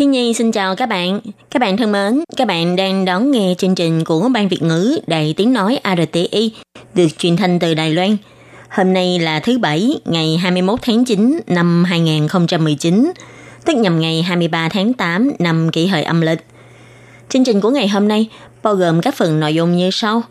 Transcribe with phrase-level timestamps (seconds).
[0.00, 1.20] Thiên Nhi xin chào các bạn.
[1.50, 4.98] Các bạn thân mến, các bạn đang đón nghe chương trình của Ban Việt ngữ
[5.06, 6.52] Đài Tiếng Nói RTI
[6.94, 8.16] được truyền thanh từ Đài Loan.
[8.68, 13.12] Hôm nay là thứ Bảy, ngày 21 tháng 9 năm 2019,
[13.64, 16.40] tức nhằm ngày 23 tháng 8 năm kỷ hợi âm lịch.
[17.28, 18.28] Chương trình của ngày hôm nay
[18.62, 20.22] bao gồm các phần nội dung như sau.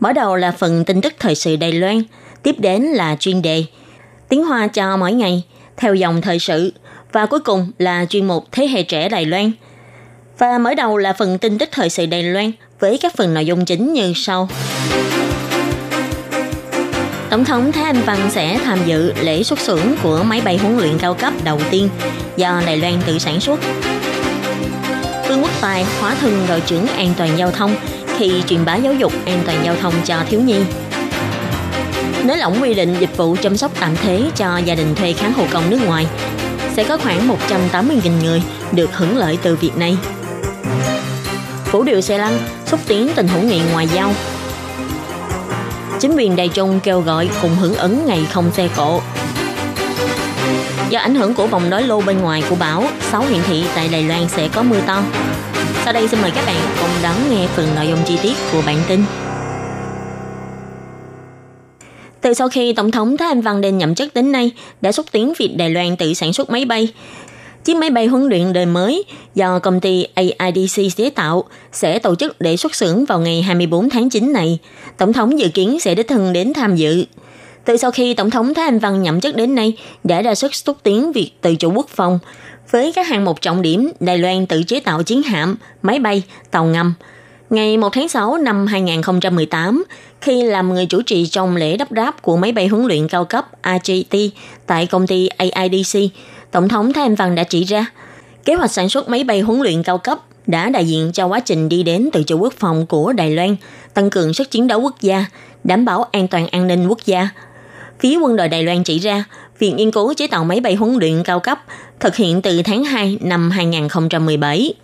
[0.00, 2.02] Mở đầu là phần tin tức thời sự Đài Loan,
[2.42, 3.64] tiếp đến là chuyên đề
[4.28, 5.42] Tiếng Hoa cho mỗi ngày,
[5.76, 6.72] theo dòng thời sự,
[7.12, 9.52] và cuối cùng là chuyên mục Thế hệ trẻ Đài Loan.
[10.38, 13.46] Và mở đầu là phần tin tức thời sự Đài Loan với các phần nội
[13.46, 14.48] dung chính như sau.
[17.30, 20.78] Tổng thống Thái Anh Văn sẽ tham dự lễ xuất xưởng của máy bay huấn
[20.78, 21.88] luyện cao cấp đầu tiên
[22.36, 23.60] do Đài Loan tự sản xuất.
[25.28, 27.74] Vương Quốc Tài hóa thân đội trưởng an toàn giao thông
[28.18, 30.56] khi truyền bá giáo dục an toàn giao thông cho thiếu nhi.
[32.24, 35.32] Nới lỏng quy định dịch vụ chăm sóc tạm thế cho gia đình thuê kháng
[35.32, 36.06] hộ công nước ngoài
[36.76, 37.28] sẽ có khoảng
[37.72, 39.96] 180.000 người được hưởng lợi từ việc này.
[41.64, 44.12] Phủ điệu xe lăn xúc tiến tình hữu nghị ngoại giao.
[46.00, 49.00] Chính quyền Đài Trung kêu gọi cùng hưởng ứng ngày không xe cộ.
[50.88, 53.88] Do ảnh hưởng của vòng đối lô bên ngoài của bão, 6 huyện thị tại
[53.88, 55.02] Đài Loan sẽ có mưa to.
[55.84, 58.62] Sau đây xin mời các bạn cùng đón nghe phần nội dung chi tiết của
[58.66, 59.04] bản tin.
[62.26, 64.50] Từ sau khi Tổng thống Thái Anh Văn Đinh nhậm chức đến nay,
[64.80, 66.88] đã xúc tiến việc Đài Loan tự sản xuất máy bay.
[67.64, 72.14] Chiếc máy bay huấn luyện đời mới do công ty AIDC chế tạo sẽ tổ
[72.14, 74.58] chức để xuất xưởng vào ngày 24 tháng 9 này.
[74.98, 77.04] Tổng thống dự kiến sẽ đích thân đến tham dự.
[77.64, 79.72] Từ sau khi Tổng thống Thái Anh Văn nhậm chức đến nay,
[80.04, 82.18] đã ra sức xúc tiến việc tự chủ quốc phòng.
[82.70, 86.22] Với các hạng mục trọng điểm, Đài Loan tự chế tạo chiến hạm, máy bay,
[86.50, 86.94] tàu ngầm–
[87.50, 89.84] Ngày 1 tháng 6 năm 2018,
[90.20, 93.24] khi làm người chủ trì trong lễ đắp ráp của máy bay huấn luyện cao
[93.24, 94.28] cấp AJT
[94.66, 95.98] tại công ty AIDC,
[96.50, 97.86] Tổng thống Thái Anh Văn đã chỉ ra,
[98.44, 101.40] kế hoạch sản xuất máy bay huấn luyện cao cấp đã đại diện cho quá
[101.40, 103.56] trình đi đến tự chủ quốc phòng của Đài Loan,
[103.94, 105.24] tăng cường sức chiến đấu quốc gia,
[105.64, 107.28] đảm bảo an toàn an ninh quốc gia.
[108.00, 109.24] Phía quân đội Đài Loan chỉ ra,
[109.58, 111.58] việc nghiên cứu chế tạo máy bay huấn luyện cao cấp
[112.00, 114.74] thực hiện từ tháng 2 năm 2017.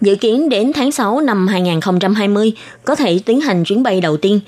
[0.00, 2.52] Dự kiến đến tháng 6 năm 2020
[2.84, 4.40] có thể tiến hành chuyến bay đầu tiên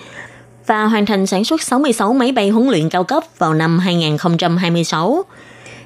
[0.66, 5.24] và hoàn thành sản xuất 66 máy bay huấn luyện cao cấp vào năm 2026.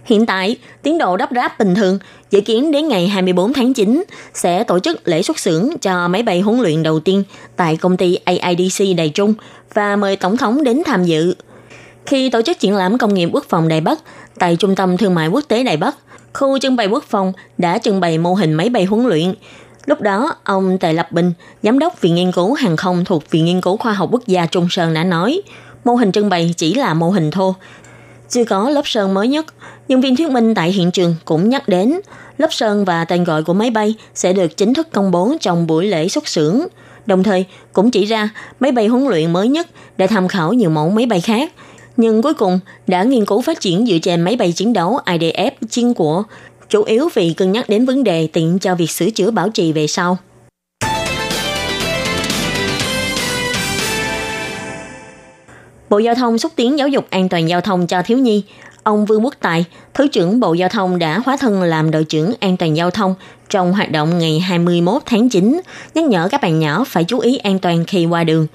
[0.05, 1.99] Hiện tại, tiến độ đắp ráp bình thường
[2.31, 4.05] dự kiến đến ngày 24 tháng 9
[4.35, 7.23] sẽ tổ chức lễ xuất xưởng cho máy bay huấn luyện đầu tiên
[7.57, 9.35] tại công ty AIDC Đài Trung
[9.75, 11.35] và mời Tổng thống đến tham dự.
[12.07, 13.99] Khi tổ chức triển lãm công nghiệp quốc phòng Đài Bắc
[14.39, 15.97] tại Trung tâm Thương mại Quốc tế Đài Bắc,
[16.35, 19.35] khu trưng bày quốc phòng đã trưng bày mô hình máy bay huấn luyện.
[19.87, 23.45] Lúc đó, ông Tề Lập Bình, giám đốc Viện Nghiên cứu Hàng không thuộc Viện
[23.45, 25.43] Nghiên cứu Khoa học Quốc gia Trung Sơn đã nói,
[25.85, 27.55] mô hình trưng bày chỉ là mô hình thô.
[28.29, 29.47] Chưa có lớp sơn mới nhất,
[29.89, 32.01] nhân viên thuyết minh tại hiện trường cũng nhắc đến
[32.39, 35.67] lớp sơn và tên gọi của máy bay sẽ được chính thức công bố trong
[35.67, 36.61] buổi lễ xuất xưởng.
[37.07, 38.29] Đồng thời, cũng chỉ ra
[38.61, 39.67] máy bay huấn luyện mới nhất
[39.97, 41.53] để tham khảo nhiều mẫu máy bay khác,
[41.97, 45.51] nhưng cuối cùng đã nghiên cứu phát triển dựa trên máy bay chiến đấu IDF
[45.71, 46.23] chiến của,
[46.69, 49.73] chủ yếu vì cân nhắc đến vấn đề tiện cho việc sửa chữa bảo trì
[49.73, 50.19] về sau.
[55.91, 58.45] Bộ Giao thông xúc tiến giáo dục an toàn giao thông cho thiếu nhi.
[58.83, 62.33] Ông Vương Quốc Tài, Thứ trưởng Bộ Giao thông đã hóa thân làm đội trưởng
[62.41, 63.15] an toàn giao thông
[63.51, 65.61] trong hoạt động ngày 21 tháng 9,
[65.95, 68.47] nhắc nhở các bạn nhỏ phải chú ý an toàn khi qua đường.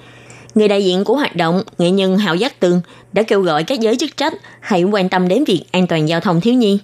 [0.54, 2.80] Người đại diện của hoạt động, nghệ nhân Hạo Giác Tường
[3.12, 6.20] đã kêu gọi các giới chức trách hãy quan tâm đến việc an toàn giao
[6.20, 6.78] thông thiếu nhi.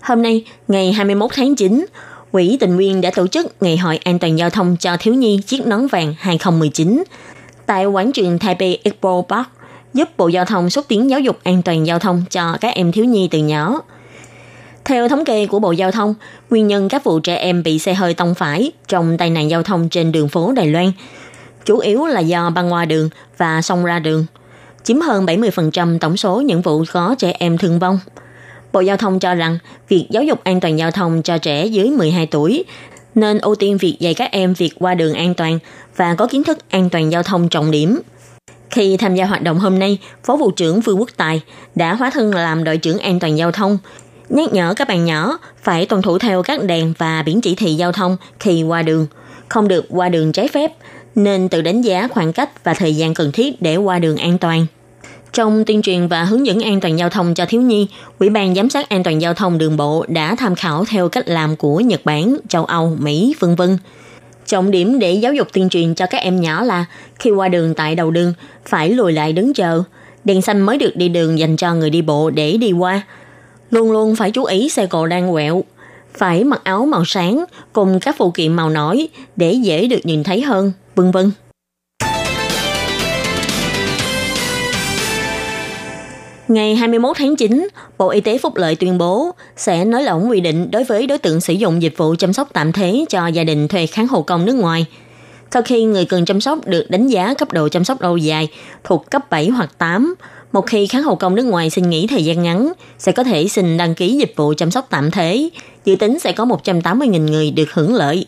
[0.00, 1.86] Hôm nay, ngày 21 tháng 9,
[2.32, 5.40] Quỹ tình nguyên đã tổ chức Ngày hội an toàn giao thông cho thiếu nhi
[5.46, 7.04] chiếc nón vàng 2019
[7.66, 9.46] tại quảng trường Taipei Expo Park,
[9.94, 12.92] giúp Bộ Giao thông xúc tiến giáo dục an toàn giao thông cho các em
[12.92, 13.80] thiếu nhi từ nhỏ.
[14.84, 16.14] Theo thống kê của Bộ Giao thông,
[16.50, 19.62] nguyên nhân các vụ trẻ em bị xe hơi tông phải trong tai nạn giao
[19.62, 20.92] thông trên đường phố Đài Loan
[21.64, 24.26] chủ yếu là do băng qua đường và xông ra đường,
[24.84, 27.98] chiếm hơn 70% tổng số những vụ có trẻ em thương vong.
[28.72, 31.90] Bộ Giao thông cho rằng việc giáo dục an toàn giao thông cho trẻ dưới
[31.90, 32.64] 12 tuổi
[33.14, 35.58] nên ưu tiên việc dạy các em việc qua đường an toàn
[35.96, 38.00] và có kiến thức an toàn giao thông trọng điểm.
[38.70, 41.40] Khi tham gia hoạt động hôm nay, Phó vụ trưởng Vương Quốc Tài
[41.74, 43.78] đã hóa thân làm đội trưởng an toàn giao thông,
[44.28, 47.74] nhắc nhở các bạn nhỏ phải tuân thủ theo các đèn và biển chỉ thị
[47.74, 49.06] giao thông khi qua đường,
[49.48, 50.72] không được qua đường trái phép,
[51.14, 54.38] nên tự đánh giá khoảng cách và thời gian cần thiết để qua đường an
[54.38, 54.66] toàn.
[55.32, 57.88] Trong tuyên truyền và hướng dẫn an toàn giao thông cho thiếu nhi,
[58.18, 61.28] Ủy ban giám sát an toàn giao thông đường bộ đã tham khảo theo cách
[61.28, 63.78] làm của Nhật Bản, châu Âu, Mỹ, vân vân.
[64.46, 66.84] Trọng điểm để giáo dục tuyên truyền cho các em nhỏ là
[67.18, 68.32] khi qua đường tại đầu đường
[68.66, 69.82] phải lùi lại đứng chờ,
[70.24, 73.02] đèn xanh mới được đi đường dành cho người đi bộ để đi qua.
[73.70, 75.64] Luôn luôn phải chú ý xe cộ đang quẹo,
[76.14, 80.24] phải mặc áo màu sáng cùng các phụ kiện màu nổi để dễ được nhìn
[80.24, 81.30] thấy hơn, vân vân.
[86.48, 87.68] Ngày 21 tháng 9,
[87.98, 91.18] Bộ Y tế Phúc Lợi tuyên bố sẽ nới lỏng quy định đối với đối
[91.18, 94.22] tượng sử dụng dịch vụ chăm sóc tạm thế cho gia đình thuê kháng hộ
[94.22, 94.86] công nước ngoài.
[95.50, 98.48] Sau khi người cần chăm sóc được đánh giá cấp độ chăm sóc lâu dài
[98.84, 100.14] thuộc cấp 7 hoặc 8,
[100.52, 103.48] một khi kháng hộ công nước ngoài xin nghỉ thời gian ngắn, sẽ có thể
[103.48, 105.50] xin đăng ký dịch vụ chăm sóc tạm thế.
[105.84, 108.26] Dự tính sẽ có 180.000 người được hưởng lợi.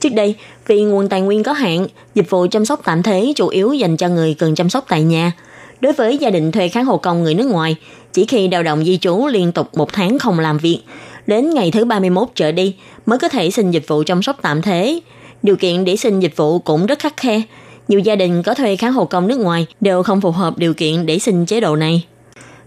[0.00, 0.34] Trước đây,
[0.66, 3.96] vì nguồn tài nguyên có hạn, dịch vụ chăm sóc tạm thế chủ yếu dành
[3.96, 5.32] cho người cần chăm sóc tại nhà–
[5.84, 7.76] Đối với gia đình thuê kháng hộ công người nước ngoài,
[8.12, 10.80] chỉ khi lao động di trú liên tục một tháng không làm việc,
[11.26, 12.74] đến ngày thứ 31 trở đi
[13.06, 15.00] mới có thể xin dịch vụ chăm sóc tạm thế.
[15.42, 17.42] Điều kiện để xin dịch vụ cũng rất khắc khe.
[17.88, 20.74] Nhiều gia đình có thuê kháng hộ công nước ngoài đều không phù hợp điều
[20.74, 22.04] kiện để xin chế độ này.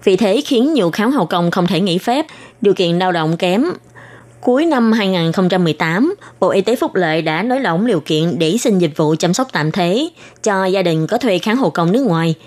[0.04, 2.26] Vì thế khiến nhiều kháng hộ công không thể nghỉ phép,
[2.62, 3.66] điều kiện lao động kém.
[4.42, 8.80] Cuối năm 2018, Bộ Y tế Phúc Lợi đã nới lỏng điều kiện để xin
[8.80, 10.10] dịch vụ chăm sóc tạm thế
[10.44, 12.36] cho gia đình có thuê kháng hộ công nước ngoài–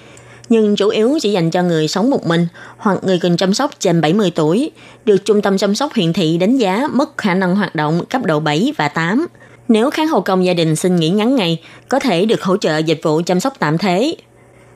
[0.51, 2.47] nhưng chủ yếu chỉ dành cho người sống một mình
[2.77, 4.71] hoặc người cần chăm sóc trên 70 tuổi,
[5.05, 8.25] được Trung tâm chăm sóc huyện thị đánh giá mất khả năng hoạt động cấp
[8.25, 9.27] độ 7 và 8.
[9.69, 12.79] Nếu kháng hộ công gia đình xin nghỉ ngắn ngày, có thể được hỗ trợ
[12.79, 14.15] dịch vụ chăm sóc tạm thế.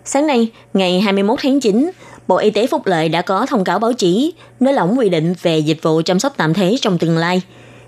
[0.04, 1.90] Sáng nay, ngày 21 tháng 9,
[2.28, 5.34] Bộ Y tế Phúc Lợi đã có thông cáo báo chí nới lỏng quy định
[5.42, 7.42] về dịch vụ chăm sóc tạm thế trong tương lai.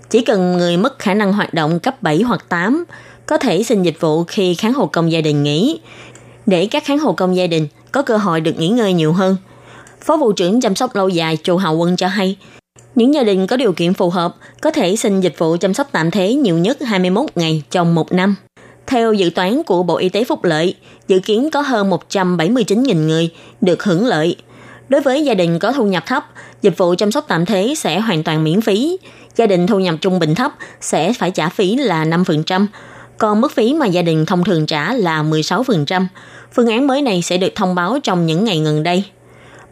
[0.09, 2.83] Chỉ cần người mất khả năng hoạt động cấp 7 hoặc 8
[3.25, 5.79] có thể xin dịch vụ khi kháng hộ công gia đình nghỉ,
[6.45, 9.37] để các kháng hộ công gia đình có cơ hội được nghỉ ngơi nhiều hơn.
[10.01, 12.37] Phó vụ trưởng chăm sóc lâu dài Chu Hào Quân cho hay,
[12.95, 15.87] những gia đình có điều kiện phù hợp có thể xin dịch vụ chăm sóc
[15.91, 18.35] tạm thế nhiều nhất 21 ngày trong một năm.
[18.87, 20.75] Theo dự toán của Bộ Y tế Phúc Lợi,
[21.07, 23.29] dự kiến có hơn 179.000 người
[23.61, 24.35] được hưởng lợi.
[24.89, 26.25] Đối với gia đình có thu nhập thấp,
[26.61, 28.97] dịch vụ chăm sóc tạm thế sẽ hoàn toàn miễn phí.
[29.35, 30.51] Gia đình thu nhập trung bình thấp
[30.81, 32.65] sẽ phải trả phí là 5%,
[33.17, 36.05] còn mức phí mà gia đình thông thường trả là 16%.
[36.53, 39.03] Phương án mới này sẽ được thông báo trong những ngày gần đây.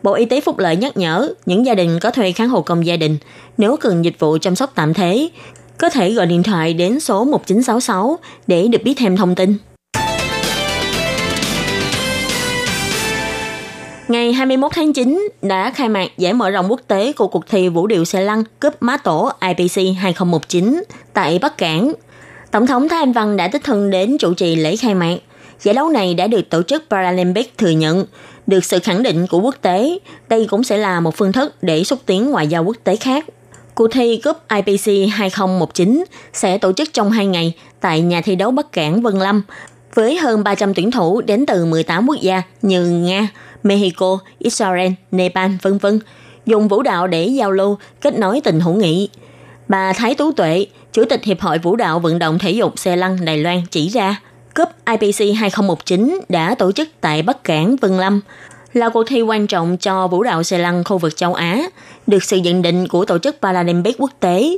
[0.04, 2.86] Bộ Y tế Phúc Lợi nhắc nhở những gia đình có thuê kháng hộ công
[2.86, 3.18] gia đình
[3.58, 5.30] nếu cần dịch vụ chăm sóc tạm thế,
[5.78, 9.58] có thể gọi điện thoại đến số 1966 để được biết thêm thông tin.
[14.08, 17.70] Ngày 21 tháng 9 đã khai mạc giải mở rộng quốc tế của cuộc thi
[17.70, 20.84] vũ điệu xe lăn cúp má tổ IPC 2019
[21.14, 21.94] tại Bắc Cảng.
[22.52, 25.16] Tổng thống Thái Anh Văn đã tích thân đến chủ trì lễ khai mạc–
[25.62, 28.06] Giải đấu này đã được tổ chức Paralympic thừa nhận,
[28.48, 30.00] được sự khẳng định của quốc tế.
[30.30, 33.26] Đây cũng sẽ là một phương thức để xúc tiến ngoại giao quốc tế khác.
[33.76, 38.52] Cuộc thi cúp IPC 2019 sẽ tổ chức trong 2 ngày tại nhà thi đấu
[38.52, 39.42] Bắc Cảng Vân Lâm
[39.94, 43.28] với hơn 300 tuyển thủ đến từ 18 quốc gia như Nga,
[43.64, 46.00] Mexico, Israel, Nepal, vân vân
[46.46, 49.10] dùng vũ đạo để giao lưu, kết nối tình hữu nghị.
[49.68, 52.96] Bà Thái Tú Tuệ, Chủ tịch Hiệp hội Vũ đạo Vận động Thể dục Xe
[52.96, 54.22] lăn Đài Loan chỉ ra,
[54.56, 58.22] cúp IPC 2019 đã tổ chức tại Bắc Cảng, Vân Lâm,
[58.76, 61.62] là cuộc thi quan trọng cho vũ đạo xe lăn khu vực châu Á,
[62.08, 64.58] được sự nhận định của tổ chức Paralympic quốc tế,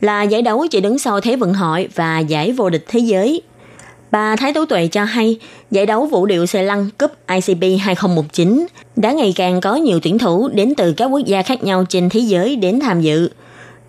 [0.00, 3.42] là giải đấu chỉ đứng sau Thế vận hội và giải vô địch thế giới.
[4.10, 5.38] Bà Thái Tố Tuệ cho hay,
[5.70, 8.66] giải đấu vũ điệu xe lăn cúp ICP 2019
[8.96, 12.08] đã ngày càng có nhiều tuyển thủ đến từ các quốc gia khác nhau trên
[12.08, 13.30] thế giới đến tham dự.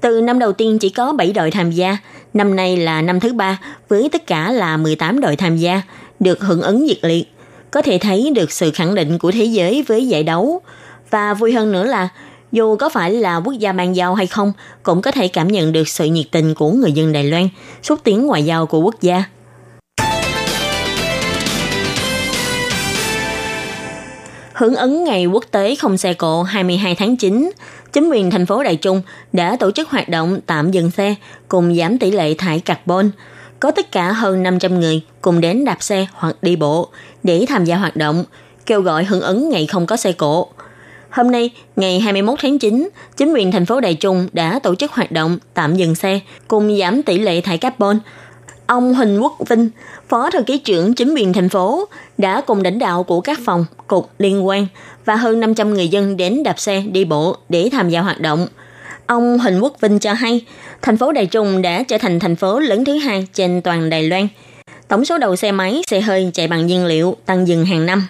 [0.01, 1.97] Từ năm đầu tiên chỉ có 7 đội tham gia,
[2.33, 5.81] Năm nay là năm thứ ba với tất cả là 18 đội tham gia,
[6.19, 7.32] được hưởng ứng nhiệt liệt.
[7.73, 10.61] Có thể thấy được sự khẳng định của thế giới với giải đấu.
[11.09, 12.09] Và vui hơn nữa là
[12.51, 14.53] dù có phải là quốc gia mang giao hay không,
[14.83, 17.49] cũng có thể cảm nhận được sự nhiệt tình của người dân Đài Loan,
[17.83, 19.23] xúc tiến ngoại giao của quốc gia.
[24.53, 27.51] Hưởng ứng Ngày Quốc tế Không xe cộ 22 tháng 9,
[27.93, 29.01] chính quyền thành phố Đại Trung
[29.33, 31.15] đã tổ chức hoạt động tạm dừng xe
[31.47, 33.09] cùng giảm tỷ lệ thải carbon.
[33.63, 36.89] Có tất cả hơn 500 người cùng đến đạp xe hoặc đi bộ
[37.23, 38.23] để tham gia hoạt động,
[38.65, 40.47] kêu gọi hưởng ứng ngày không có xe cộ.
[41.09, 44.91] Hôm nay, ngày 21 tháng 9, chính quyền thành phố Đại Trung đã tổ chức
[44.91, 47.99] hoạt động tạm dừng xe cùng giảm tỷ lệ thải carbon–
[48.67, 49.69] Ông Huỳnh Quốc Vinh,
[50.09, 51.85] Phó Thư ký trưởng chính quyền thành phố,
[52.17, 54.67] đã cùng lãnh đạo của các phòng, cục liên quan
[55.05, 58.47] và hơn 500 người dân đến đạp xe đi bộ để tham gia hoạt động.
[59.13, 60.45] Ông Huỳnh Quốc Vinh cho hay,
[60.81, 64.03] thành phố Đài Trung đã trở thành thành phố lớn thứ hai trên toàn Đài
[64.03, 64.27] Loan.
[64.87, 68.07] Tổng số đầu xe máy, xe hơi chạy bằng nhiên liệu tăng dần hàng năm.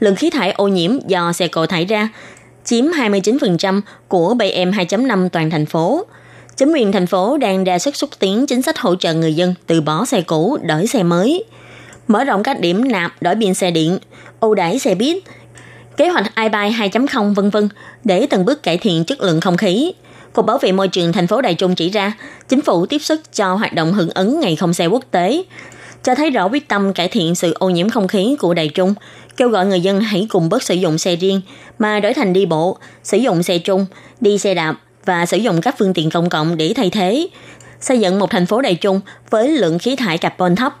[0.00, 2.08] Lượng khí thải ô nhiễm do xe cộ thải ra
[2.64, 6.06] chiếm 29% của PM 2.5 toàn thành phố.
[6.56, 9.54] Chính quyền thành phố đang ra sức xúc tiến chính sách hỗ trợ người dân
[9.66, 11.44] từ bỏ xe cũ đổi xe mới,
[12.08, 13.98] mở rộng các điểm nạp đổi pin xe điện,
[14.40, 15.16] ưu đãi xe buýt,
[15.96, 17.68] kế hoạch iBuy 2.0 vân vân
[18.04, 19.92] để từng bước cải thiện chất lượng không khí.
[20.34, 22.12] Cục Bảo vệ Môi trường thành phố Đài Trung chỉ ra,
[22.48, 25.44] chính phủ tiếp sức cho hoạt động hưởng ứng Ngày không xe quốc tế,
[26.02, 28.94] cho thấy rõ quyết tâm cải thiện sự ô nhiễm không khí của Đài Trung,
[29.36, 31.40] kêu gọi người dân hãy cùng bớt sử dụng xe riêng
[31.78, 33.86] mà đổi thành đi bộ, sử dụng xe chung,
[34.20, 37.28] đi xe đạp và sử dụng các phương tiện công cộng để thay thế,
[37.80, 39.00] xây dựng một thành phố Đài Trung
[39.30, 40.76] với lượng khí thải carbon thấp.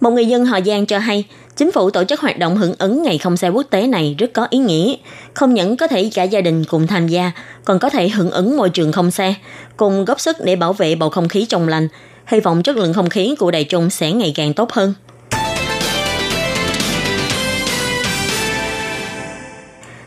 [0.00, 1.24] Một người dân Hòa Giang cho hay,
[1.56, 4.32] chính phủ tổ chức hoạt động hưởng ứng ngày không xe quốc tế này rất
[4.32, 4.94] có ý nghĩa.
[5.34, 7.32] Không những có thể cả gia đình cùng tham gia,
[7.64, 9.34] còn có thể hưởng ứng môi trường không xe,
[9.76, 11.88] cùng góp sức để bảo vệ bầu không khí trong lành.
[12.26, 14.94] Hy vọng chất lượng không khí của Đài chúng sẽ ngày càng tốt hơn.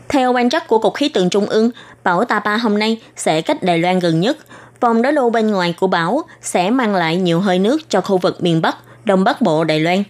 [0.08, 1.70] Theo quan trắc của Cục Khí tượng Trung ương,
[2.04, 4.36] bão Tapa hôm nay sẽ cách Đài Loan gần nhất.
[4.80, 8.18] Vòng đối lưu bên ngoài của bão sẽ mang lại nhiều hơi nước cho khu
[8.18, 10.02] vực miền Bắc, Đông Bắc Bộ Đài Loan.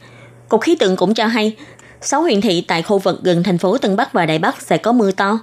[0.51, 1.57] Cục Khí tượng cũng cho hay,
[2.01, 4.77] 6 huyện thị tại khu vực gần thành phố Tân Bắc và Đài Bắc sẽ
[4.77, 5.39] có mưa to.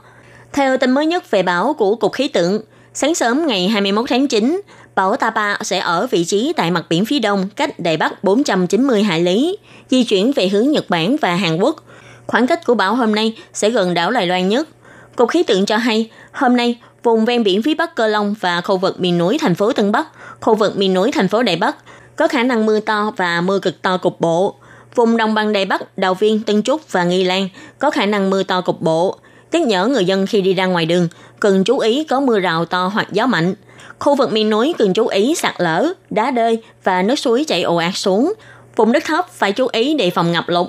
[0.53, 2.61] Theo tin mới nhất về bão của Cục Khí tượng,
[2.93, 4.61] sáng sớm ngày 21 tháng 9,
[4.95, 9.03] bão Tapa sẽ ở vị trí tại mặt biển phía đông cách Đài Bắc 490
[9.03, 9.57] hải lý,
[9.89, 11.83] di chuyển về hướng Nhật Bản và Hàn Quốc.
[12.27, 14.67] Khoảng cách của bão hôm nay sẽ gần đảo Đài Loan nhất.
[15.15, 18.61] Cục khí tượng cho hay, hôm nay vùng ven biển phía Bắc Cơ Long và
[18.61, 20.07] khu vực miền núi thành phố Tân Bắc,
[20.41, 21.75] khu vực miền núi thành phố Đài Bắc
[22.15, 24.55] có khả năng mưa to và mưa cực to cục bộ.
[24.95, 28.29] Vùng đồng bằng Đài Bắc, Đào Viên, Tân Trúc và Nghi Lan có khả năng
[28.29, 29.17] mưa to cục bộ.
[29.51, 31.07] Nhắc nhở người dân khi đi ra ngoài đường
[31.39, 33.53] cần chú ý có mưa rào to hoặc gió mạnh.
[33.99, 37.61] Khu vực miền núi cần chú ý sạt lở, đá đơi và nước suối chảy
[37.61, 38.33] ồ ạt xuống.
[38.75, 40.67] Vùng đất thấp phải chú ý đề phòng ngập lụt.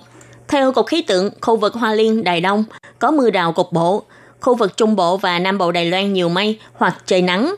[0.49, 2.65] Theo Cục Khí tượng, khu vực Hoa Liên, Đài Đông
[2.99, 4.03] có mưa rào cục bộ.
[4.41, 7.55] Khu vực Trung Bộ và Nam Bộ Đài Loan nhiều mây hoặc trời nắng.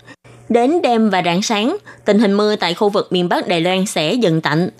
[0.49, 3.87] Đến đêm và rạng sáng, tình hình mưa tại khu vực miền Bắc Đài Loan
[3.87, 4.71] sẽ dần tạnh.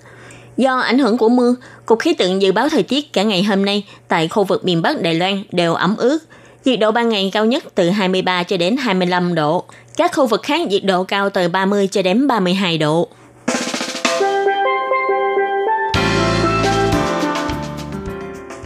[0.57, 1.55] Do ảnh hưởng của mưa,
[1.85, 4.81] Cục Khí tượng dự báo thời tiết cả ngày hôm nay tại khu vực miền
[4.81, 6.19] Bắc Đài Loan đều ẩm ướt.
[6.65, 9.63] Nhiệt độ ban ngày cao nhất từ 23 cho đến 25 độ.
[9.97, 13.09] Các khu vực khác nhiệt độ cao từ 30 cho đến 32 độ.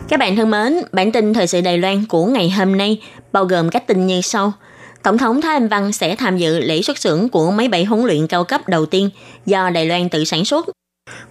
[0.08, 3.02] Các bạn thân mến, bản tin thời sự Đài Loan của ngày hôm nay
[3.32, 4.54] bao gồm các tin như sau.
[5.04, 8.06] Tổng thống Thái Anh Văn sẽ tham dự lễ xuất xưởng của máy bay huấn
[8.06, 9.10] luyện cao cấp đầu tiên
[9.46, 10.66] do Đài Loan tự sản xuất.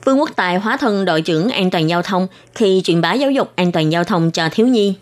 [0.05, 3.31] Vương Quốc Tài hóa thân đội trưởng an toàn giao thông khi truyền bá giáo
[3.31, 4.95] dục an toàn giao thông cho thiếu nhi.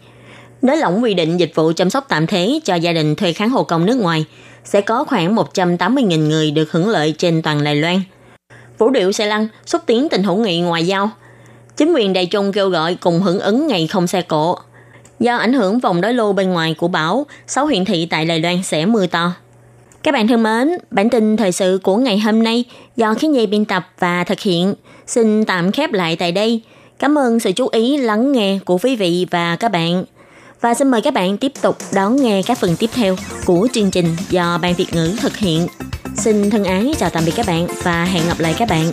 [0.63, 3.51] Nới lỏng quy định dịch vụ chăm sóc tạm thế cho gia đình thuê kháng
[3.51, 4.25] hộ công nước ngoài,
[4.65, 8.03] sẽ có khoảng 180.000 người được hưởng lợi trên toàn Đài Loan.
[8.79, 11.11] Vũ điệu xe lăn xúc tiến tình hữu nghị ngoại giao–
[11.77, 14.57] Chính quyền Đài Trung kêu gọi cùng hưởng ứng ngày không xe cộ.
[15.21, 18.41] Do ảnh hưởng vòng đối lô bên ngoài của bão, 6 huyện thị tại Đài
[18.41, 19.33] Loan sẽ mưa to.
[20.03, 22.65] Các bạn thân mến, bản tin thời sự của ngày hôm nay
[22.97, 24.75] do khiến dây biên tập và thực hiện
[25.07, 26.63] xin tạm khép lại tại đây.
[26.99, 30.05] Cảm ơn sự chú ý lắng nghe của quý vị và các bạn.
[30.61, 33.91] Và xin mời các bạn tiếp tục đón nghe các phần tiếp theo của chương
[33.91, 35.67] trình do Ban Việt ngữ thực hiện.
[36.17, 38.93] Xin thân ái chào tạm biệt các bạn và hẹn gặp lại các bạn.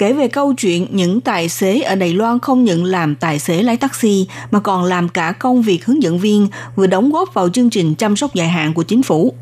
[0.00, 3.62] kể về câu chuyện những tài xế ở Đài Loan không những làm tài xế
[3.62, 7.48] lái taxi mà còn làm cả công việc hướng dẫn viên vừa đóng góp vào
[7.48, 9.34] chương trình chăm sóc dài hạn của chính phủ.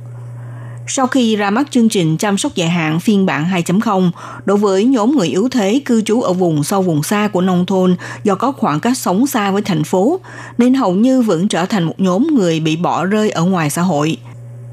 [0.86, 4.10] Sau khi ra mắt chương trình chăm sóc dài hạn phiên bản 2.0,
[4.44, 7.66] đối với nhóm người yếu thế cư trú ở vùng sâu vùng xa của nông
[7.66, 10.20] thôn do có khoảng cách sống xa với thành phố,
[10.58, 13.82] nên hầu như vẫn trở thành một nhóm người bị bỏ rơi ở ngoài xã
[13.82, 14.16] hội–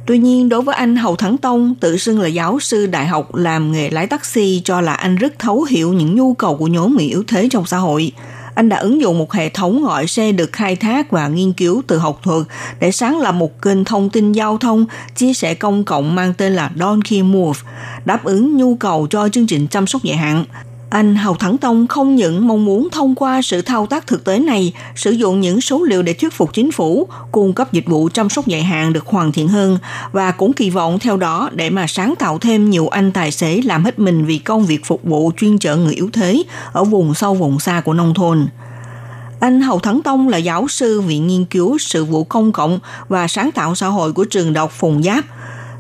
[0.05, 3.35] Tuy nhiên, đối với anh Hầu Thắng Tông, tự xưng là giáo sư đại học
[3.35, 6.95] làm nghề lái taxi cho là anh rất thấu hiểu những nhu cầu của nhóm
[6.95, 8.12] người yếu thế trong xã hội.
[8.55, 11.81] Anh đã ứng dụng một hệ thống gọi xe được khai thác và nghiên cứu
[11.88, 12.43] từ học thuật
[12.79, 14.85] để sáng lập một kênh thông tin giao thông
[15.15, 17.59] chia sẻ công cộng mang tên là Donkey Move,
[18.05, 20.45] đáp ứng nhu cầu cho chương trình chăm sóc dài hạn.
[20.95, 24.39] Anh Hầu Thắng Tông không những mong muốn thông qua sự thao tác thực tế
[24.39, 28.09] này, sử dụng những số liệu để thuyết phục chính phủ cung cấp dịch vụ
[28.13, 29.77] chăm sóc dài hạn được hoàn thiện hơn
[30.11, 33.61] và cũng kỳ vọng theo đó để mà sáng tạo thêm nhiều anh tài xế
[33.61, 37.13] làm hết mình vì công việc phục vụ chuyên trợ người yếu thế ở vùng
[37.13, 38.47] sâu vùng xa của nông thôn.
[39.39, 43.27] Anh Hầu Thắng Tông là giáo sư Viện Nghiên cứu Sự vụ Công cộng và
[43.27, 45.25] Sáng tạo xã hội của trường đọc Phùng Giáp.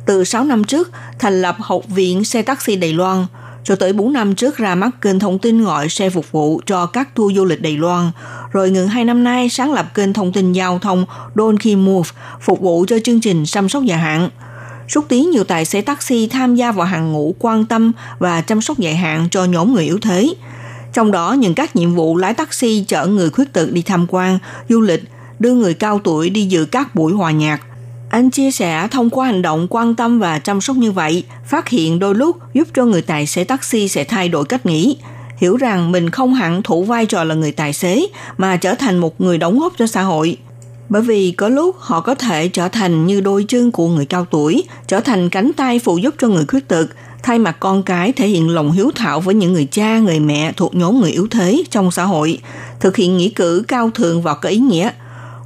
[0.05, 3.25] Từ 6 năm trước, thành lập Học viện Xe Taxi Đài Loan–
[3.65, 6.85] cho tới 4 năm trước ra mắt kênh thông tin gọi xe phục vụ cho
[6.85, 8.11] các tour du lịch Đài Loan,
[8.51, 11.05] rồi ngừng 2 năm nay sáng lập kênh thông tin giao thông
[11.35, 12.09] Donkey Move
[12.41, 14.29] phục vụ cho chương trình chăm sóc dài hạn.
[14.87, 18.61] Xúc tiến nhiều tài xế taxi tham gia vào hàng ngũ quan tâm và chăm
[18.61, 20.33] sóc dài hạn cho nhóm người yếu thế.
[20.93, 24.39] Trong đó, những các nhiệm vụ lái taxi chở người khuyết tật đi tham quan,
[24.69, 25.03] du lịch,
[25.39, 27.61] đưa người cao tuổi đi dự các buổi hòa nhạc–
[28.09, 31.69] anh chia sẻ thông qua hành động quan tâm và chăm sóc như vậy, phát
[31.69, 34.97] hiện đôi lúc giúp cho người tài xế taxi sẽ thay đổi cách nghĩ,
[35.37, 38.97] hiểu rằng mình không hẳn thủ vai trò là người tài xế mà trở thành
[38.97, 40.37] một người đóng góp cho xã hội.
[40.89, 44.25] Bởi vì có lúc họ có thể trở thành như đôi chân của người cao
[44.25, 46.85] tuổi, trở thành cánh tay phụ giúp cho người khuyết tật,
[47.23, 50.53] thay mặt con cái thể hiện lòng hiếu thảo với những người cha, người mẹ
[50.57, 52.39] thuộc nhóm người yếu thế trong xã hội,
[52.79, 54.91] thực hiện nghĩa cử cao thượng và có ý nghĩa–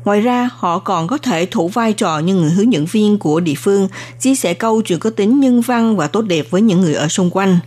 [0.05, 3.39] Ngoài ra, họ còn có thể thủ vai trò như người hướng dẫn viên của
[3.39, 3.87] địa phương,
[4.19, 7.07] chia sẻ câu chuyện có tính nhân văn và tốt đẹp với những người ở
[7.07, 7.59] xung quanh.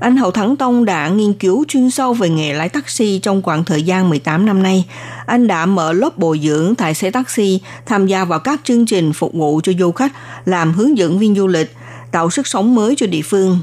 [0.00, 3.64] Anh Hậu Thắng Tông đã nghiên cứu chuyên sâu về nghề lái taxi trong khoảng
[3.64, 4.84] thời gian 18 năm nay.
[5.26, 9.12] Anh đã mở lớp bồi dưỡng tài xế taxi, tham gia vào các chương trình
[9.12, 10.12] phục vụ cho du khách,
[10.44, 11.74] làm hướng dẫn viên du lịch,
[12.12, 13.58] tạo sức sống mới cho địa phương.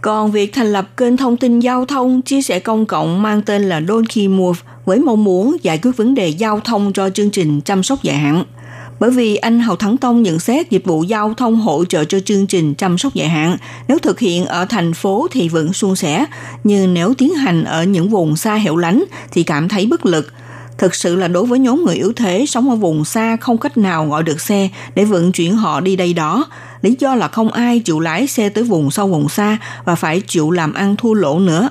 [0.00, 3.62] Còn việc thành lập kênh thông tin giao thông chia sẻ công cộng mang tên
[3.62, 7.60] là Donkey Move với mong muốn giải quyết vấn đề giao thông cho chương trình
[7.60, 8.44] chăm sóc dài hạn.
[9.00, 12.20] Bởi vì anh Hầu Thắng Tông nhận xét dịch vụ giao thông hỗ trợ cho
[12.20, 13.56] chương trình chăm sóc dài hạn
[13.88, 16.26] nếu thực hiện ở thành phố thì vẫn suôn sẻ,
[16.64, 20.32] nhưng nếu tiến hành ở những vùng xa hẻo lánh thì cảm thấy bất lực.
[20.78, 23.78] Thực sự là đối với nhóm người yếu thế sống ở vùng xa không cách
[23.78, 26.46] nào gọi được xe để vận chuyển họ đi đây đó,
[26.82, 30.20] lý do là không ai chịu lái xe tới vùng sâu vùng xa và phải
[30.20, 31.68] chịu làm ăn thua lỗ nữa.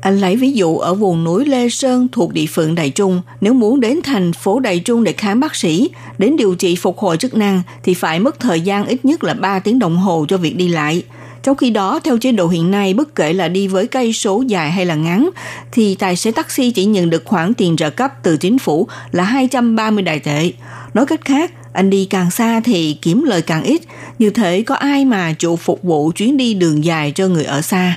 [0.00, 3.52] Anh lấy ví dụ ở vùng núi Lê Sơn thuộc địa phận Đại Trung, nếu
[3.52, 7.16] muốn đến thành phố Đại Trung để khám bác sĩ, đến điều trị phục hồi
[7.16, 10.36] chức năng thì phải mất thời gian ít nhất là 3 tiếng đồng hồ cho
[10.36, 11.02] việc đi lại.
[11.42, 14.42] Trong khi đó, theo chế độ hiện nay, bất kể là đi với cây số
[14.46, 15.30] dài hay là ngắn,
[15.72, 19.24] thì tài xế taxi chỉ nhận được khoản tiền trợ cấp từ chính phủ là
[19.24, 20.52] 230 đại tệ.
[20.94, 23.82] Nói cách khác, anh đi càng xa thì kiếm lời càng ít,
[24.18, 27.60] như thế có ai mà chủ phục vụ chuyến đi đường dài cho người ở
[27.60, 27.96] xa.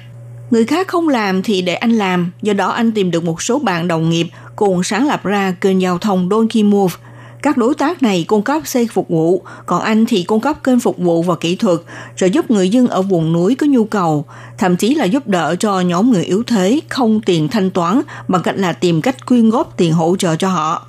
[0.52, 3.60] Người khác không làm thì để anh làm, do đó anh tìm được một số
[3.60, 6.96] bạn đồng nghiệp cùng sáng lập ra kênh giao thông Donkey Move.
[7.42, 10.80] Các đối tác này cung cấp xe phục vụ, còn anh thì cung cấp kênh
[10.80, 11.80] phục vụ và kỹ thuật,
[12.16, 14.26] rồi giúp người dân ở vùng núi có nhu cầu,
[14.58, 18.42] thậm chí là giúp đỡ cho nhóm người yếu thế không tiền thanh toán bằng
[18.42, 20.88] cách là tìm cách quyên góp tiền hỗ trợ cho họ.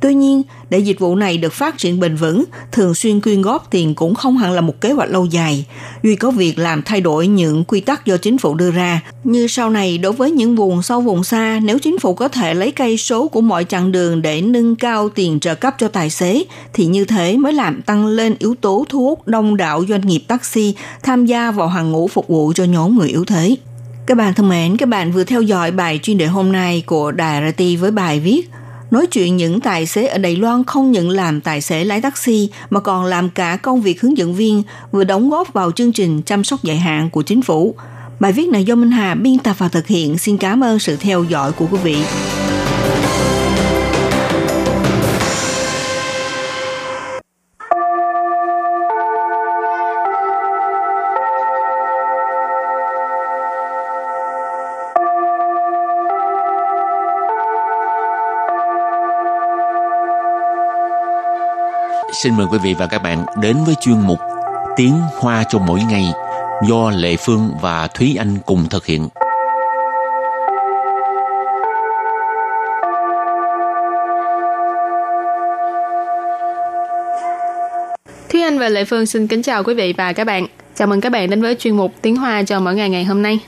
[0.00, 3.70] Tuy nhiên, để dịch vụ này được phát triển bền vững, thường xuyên quyên góp
[3.70, 5.66] tiền cũng không hẳn là một kế hoạch lâu dài.
[6.02, 9.00] Duy có việc làm thay đổi những quy tắc do chính phủ đưa ra.
[9.24, 12.54] Như sau này, đối với những vùng sâu vùng xa, nếu chính phủ có thể
[12.54, 16.10] lấy cây số của mọi chặng đường để nâng cao tiền trợ cấp cho tài
[16.10, 20.00] xế, thì như thế mới làm tăng lên yếu tố thu hút đông đảo doanh
[20.00, 23.56] nghiệp taxi tham gia vào hàng ngũ phục vụ cho nhóm người yếu thế.
[24.06, 27.12] Các bạn thân mến, các bạn vừa theo dõi bài chuyên đề hôm nay của
[27.12, 28.50] Đài RT với bài viết
[28.90, 32.50] nói chuyện những tài xế ở Đài Loan không những làm tài xế lái taxi
[32.70, 36.22] mà còn làm cả công việc hướng dẫn viên, vừa đóng góp vào chương trình
[36.22, 37.74] chăm sóc dài hạn của chính phủ.
[38.20, 40.18] Bài viết này do Minh Hà biên tập và thực hiện.
[40.18, 41.96] Xin cảm ơn sự theo dõi của quý vị.
[62.22, 64.18] Xin mời quý vị và các bạn đến với chuyên mục
[64.76, 66.04] Tiếng Hoa cho mỗi ngày
[66.68, 69.08] do Lệ Phương và Thúy Anh cùng thực hiện.
[78.30, 80.46] Thúy Anh và Lệ Phương xin kính chào quý vị và các bạn.
[80.74, 83.22] Chào mừng các bạn đến với chuyên mục Tiếng Hoa cho mỗi ngày ngày hôm
[83.22, 83.38] nay.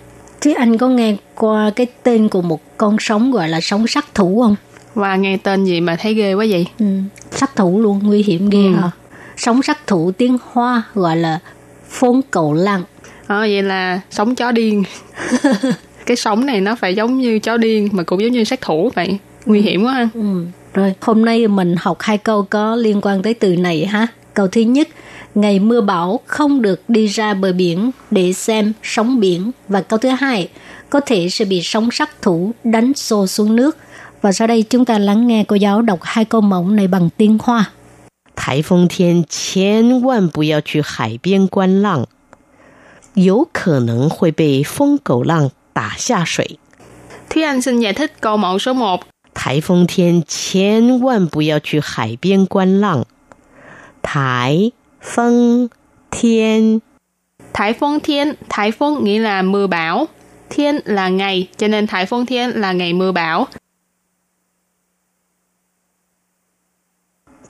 [0.41, 4.15] Thúy Anh có nghe qua cái tên của một con sóng gọi là sóng sát
[4.15, 4.57] thủ không?
[4.95, 6.67] Và nghe tên gì mà thấy ghê quá vậy?
[6.79, 6.87] Ừ,
[7.41, 8.75] sát thủ luôn, nguy hiểm ghê ừ.
[8.75, 8.91] hả?
[9.37, 11.39] Sóng sát thủ tiếng Hoa gọi là
[11.89, 12.83] phốn cầu lăng.
[13.27, 14.83] À, vậy là sóng chó điên.
[16.07, 18.91] cái sóng này nó phải giống như chó điên mà cũng giống như sát thủ
[18.95, 19.19] vậy.
[19.47, 20.09] Nguy hiểm quá ha.
[20.15, 20.47] Ừ.
[20.75, 24.07] Rồi, hôm nay mình học hai câu có liên quan tới từ này ha.
[24.35, 24.89] Câu thứ nhất,
[25.35, 29.51] ngày mưa bão không được đi ra bờ biển để xem sóng biển.
[29.69, 30.49] Và câu thứ hai,
[30.91, 33.77] có thể sẽ bị sóng sát thủ đánh xô xuống nước.
[34.23, 37.09] Và sau đây chúng ta lắng nghe cô giáo đọc hai câu mẫu này bằng
[37.17, 37.71] tiếng Hoa.
[38.37, 42.05] Thái phong thiên, chén vạn bù yào chú hải biên quan lặng.
[43.15, 46.49] Yếu khả năng hội bị phong cầu lặng tả xa 水.
[47.31, 49.01] Thúy Anh xin giải thích câu mẫu số 1.
[49.35, 53.03] Thái phong thiên, chén vạn bù yào chú hải biên quan lặng.
[54.03, 54.71] Thái
[55.03, 55.69] phong
[56.11, 56.79] thiên.
[57.53, 60.07] Thái phong thiên, thái phong nghĩa là mưa bão.
[60.51, 63.47] Thiên là ngày, cho nên Thái Phong Thiên là ngày mưa bão.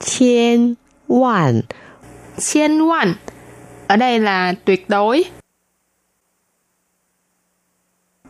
[0.01, 0.73] Chiên
[1.07, 1.61] vạn
[2.37, 3.13] Chiên vạn
[3.87, 5.23] Ở đây là tuyệt đối.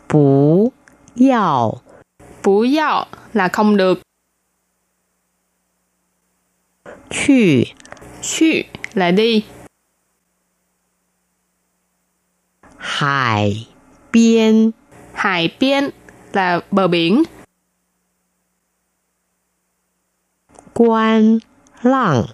[0.09, 0.71] Bú
[1.29, 1.81] yào
[2.43, 4.01] Bú yào là không được.
[7.09, 7.63] Chù
[8.21, 8.45] Chù
[8.93, 9.45] là đi.
[12.77, 13.67] Hải
[14.11, 14.71] biên.
[15.13, 15.89] Hải biên
[16.33, 17.23] là bờ biển.
[20.73, 21.39] Quan
[21.82, 22.24] 浪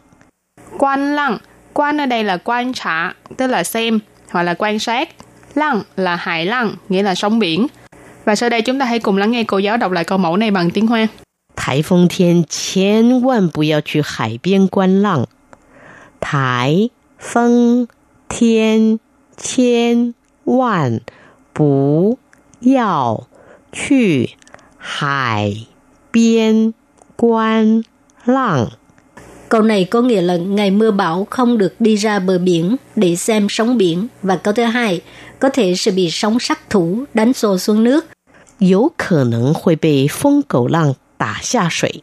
[0.79, 1.39] Quan lăng,
[1.75, 3.99] quan ở đây là quan trả, tức là xem
[4.31, 5.09] hoặc là quan sát.
[5.55, 7.67] Lăng là hải lăng, nghĩa là sóng biển.
[8.25, 10.37] Và sau đây chúng ta hãy cùng lắng nghe cô giáo đọc lại câu mẫu
[10.37, 11.09] này bằng tiếng Hoa.
[11.55, 15.29] 台风天千万不要去海边观浪。
[16.19, 17.87] 台风
[18.29, 18.99] 天
[19.37, 21.01] 千万
[21.53, 22.19] 不
[22.59, 23.29] 要
[23.71, 24.31] 去
[24.77, 25.55] 海
[26.11, 26.75] 边
[27.15, 27.85] 观
[28.25, 28.73] 浪。
[29.50, 33.16] Câu này có nghĩa là ngày mưa bão không được đi ra bờ biển để
[33.16, 34.08] xem sóng biển.
[34.22, 35.02] Và câu thứ hai,
[35.40, 38.06] có thể sẽ bị sóng sắc thủ đánh xô xuống nước.
[38.60, 42.02] Yếu khả năng bị phong cầu lăng tả xa 水.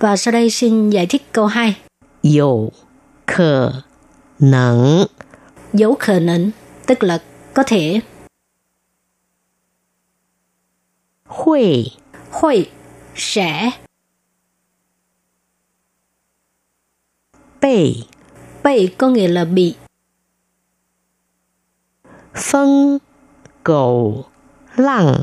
[0.00, 1.76] Và sau đây xin giải thích câu hai.
[2.22, 2.72] Yếu
[3.26, 3.66] khả
[4.38, 5.04] năng
[5.72, 6.50] Yếu khả năng,
[6.86, 7.18] tức là
[7.54, 8.00] có thể.
[11.26, 11.86] Hội
[12.30, 12.70] Hội
[13.16, 13.70] sẽ
[17.62, 18.04] bị,
[18.64, 19.74] bị có nghĩa là bị.
[22.34, 22.98] Phong
[23.62, 24.24] cầu
[24.76, 25.22] lặng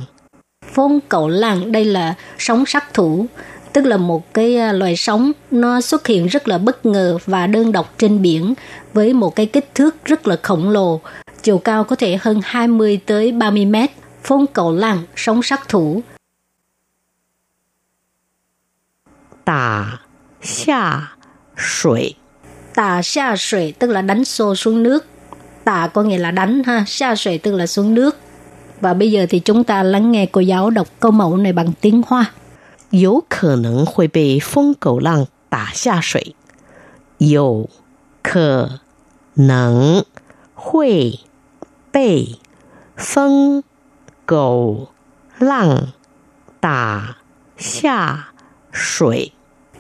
[0.74, 3.26] Phong cầu lặng đây là sóng sát thủ,
[3.74, 7.48] tức là một cái à, loài sóng nó xuất hiện rất là bất ngờ và
[7.48, 8.54] đơn độc trên biển
[8.94, 11.02] với một cái kích thước rất là khổng lồ,
[11.42, 13.90] chiều cao có thể hơn 20 tới 30 mét.
[14.24, 16.02] Phong cầu lặng, sóng sát thủ.
[19.46, 19.98] Tả,
[20.42, 21.08] xa,
[21.58, 22.19] suy
[22.80, 25.06] tả xa sủy tức là đánh xô xuống nước.
[25.64, 28.18] Tả có nghĩa là đánh ha, xa sủy tức là xuống nước.
[28.82, 31.72] Và bây giờ thì chúng ta lắng nghe cô giáo đọc câu mẫu này bằng
[31.82, 32.32] tiếng Hoa.
[32.92, 36.24] Có khả năng hội bị phong cầu lăng tả xa sủy.
[37.20, 37.64] Có
[38.24, 38.62] khả
[39.36, 40.02] năng
[40.56, 41.14] hội
[41.94, 42.36] bị
[42.98, 43.62] phong
[44.26, 44.88] cầu
[45.40, 45.78] lăng
[46.62, 47.14] tả
[47.58, 48.18] xa
[48.74, 49.32] sủy.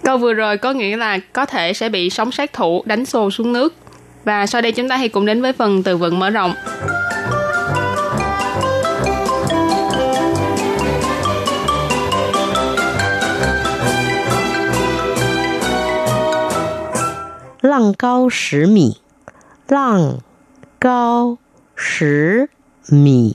[0.03, 3.31] Câu vừa rồi có nghĩa là có thể sẽ bị sóng sát thủ đánh xô
[3.31, 3.73] xuống nước.
[4.23, 6.53] Và sau đây chúng ta hãy cùng đến với phần từ vựng mở rộng.
[17.62, 18.91] Lăng cao 10 mì
[19.69, 20.17] Lăng
[20.81, 21.38] cao
[22.12, 22.45] 10
[22.91, 23.33] mì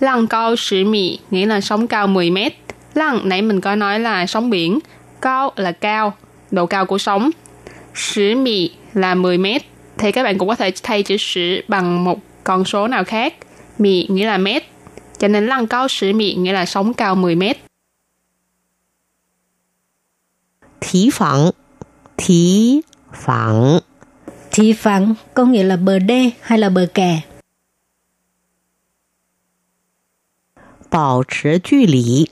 [0.00, 2.52] Lăng cao 10 mì nghĩa là sóng cao 10 mét.
[2.94, 4.78] Lăng nãy mình có nói là sóng biển,
[5.24, 6.14] Cao là cao,
[6.50, 7.30] độ cao của sóng.
[7.94, 9.62] Sử mì là 10 mét.
[9.98, 13.34] Thì các bạn cũng có thể thay chữ sử bằng một con số nào khác.
[13.78, 14.62] Mì nghĩa là mét.
[15.18, 17.58] Cho nên lăng cao sử mì nghĩa là sóng cao 10 mét.
[20.80, 21.50] Thí phẳng
[22.16, 22.80] Thí
[23.12, 23.78] phẳng
[24.50, 27.20] Thí phẳng có nghĩa là bờ đê hay là bờ kè.
[30.90, 32.30] Bảo trì 距离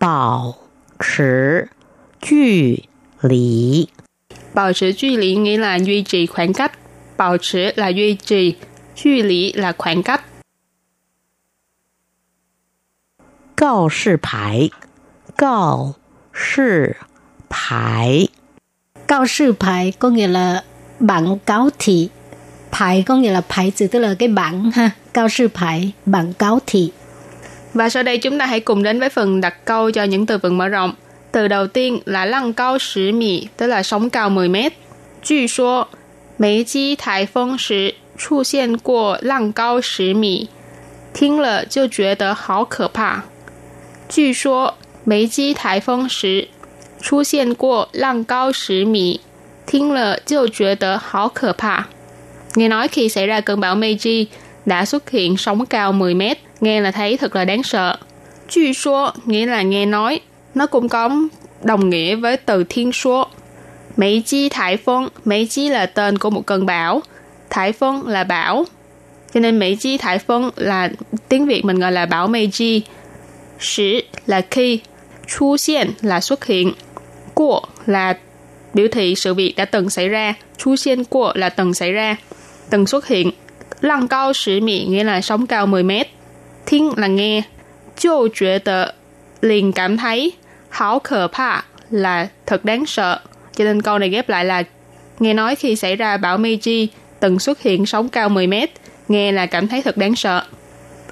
[0.00, 0.54] Bảo
[0.98, 1.75] trì
[2.25, 2.83] 距
[3.21, 3.87] 离，
[4.53, 6.71] Bảo trì 距离 nghĩa là duy trì khoảng cách.
[7.17, 8.55] Bảo trì là duy trì,
[8.95, 10.21] 距离 là khoảng cách.
[13.55, 14.69] 告示牌，
[15.37, 15.93] 告
[16.33, 16.95] 示
[17.49, 18.27] 牌，
[19.07, 20.63] Cao sư牌có nghĩa là
[20.99, 22.09] bảng cáo thị.
[22.71, 24.91] 牌có nghĩa là牌từ tức là cái bảng ha.
[25.13, 26.91] Cao sư牌, bảng cáo thị.
[27.73, 30.37] Và sau đây chúng ta hãy cùng đến với phần đặt câu cho những từ
[30.37, 30.93] vựng mở rộng.
[31.31, 34.73] Từ đầu tiên là lăng cao 10 mì, tức là sóng cao 10 mét.
[35.23, 35.87] 据说
[36.37, 40.49] 梅基台风时出现过浪高十米，
[41.13, 43.23] 听了就觉得好可怕。
[44.09, 46.47] 据说梅基台风时
[46.99, 49.21] 出现过浪高十米，
[49.67, 51.87] 听了就觉得好可怕。
[52.55, 54.25] Nghe nói khi xảy ra cơn bão Meiji
[54.65, 57.97] đã xuất hiện sóng cao 10 mét, nghe là thấy thật là đáng sợ.
[58.49, 60.19] Chuyên số nghĩa là nghe nói,
[60.56, 61.10] nó cũng có
[61.62, 63.26] đồng nghĩa với từ thiên số.
[63.96, 67.02] Mỹ chi thải phong, Mỹ chi là tên của một cơn bão,
[67.50, 68.64] thải phong là bão.
[69.34, 70.88] Cho nên Mỹ chi thải phong là
[71.28, 72.80] tiếng Việt mình gọi là bão Meiji.
[73.60, 74.80] Sử là khi,
[75.26, 76.72] chu hiện là xuất hiện,
[77.34, 78.16] của là
[78.74, 82.16] biểu thị sự việc đã từng xảy ra, chu hiện của là từng xảy ra,
[82.70, 83.30] từng xuất hiện.
[83.80, 86.08] Lăng cao Sử mị nghĩa là sóng cao 10 mét.
[86.66, 87.42] Thiên là nghe,
[87.96, 88.94] Chiêu 觉得
[89.40, 90.32] liền cảm thấy,
[90.69, 93.19] hảo khờ pa là thật đáng sợ.
[93.55, 94.63] Cho nên câu này ghép lại là
[95.19, 96.87] nghe nói khi xảy ra bão Meiji
[97.19, 98.69] từng xuất hiện sóng cao 10 mét,
[99.07, 100.43] nghe là cảm thấy thật đáng sợ.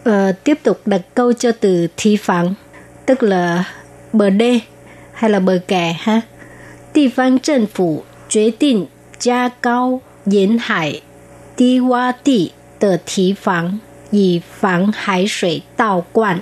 [0.04, 2.54] Ờ, tiếp tục đặt câu cho từ thị phẳng,
[3.06, 3.64] tức là
[4.14, 4.60] bờ đê
[5.14, 6.22] hay là bờ kè ha.
[6.94, 8.86] Địa phương chính phủ quyết định
[9.20, 11.02] gia cao沿海
[11.56, 13.80] 低洼地的堤防，
[14.12, 16.42] 以防海水倒灌。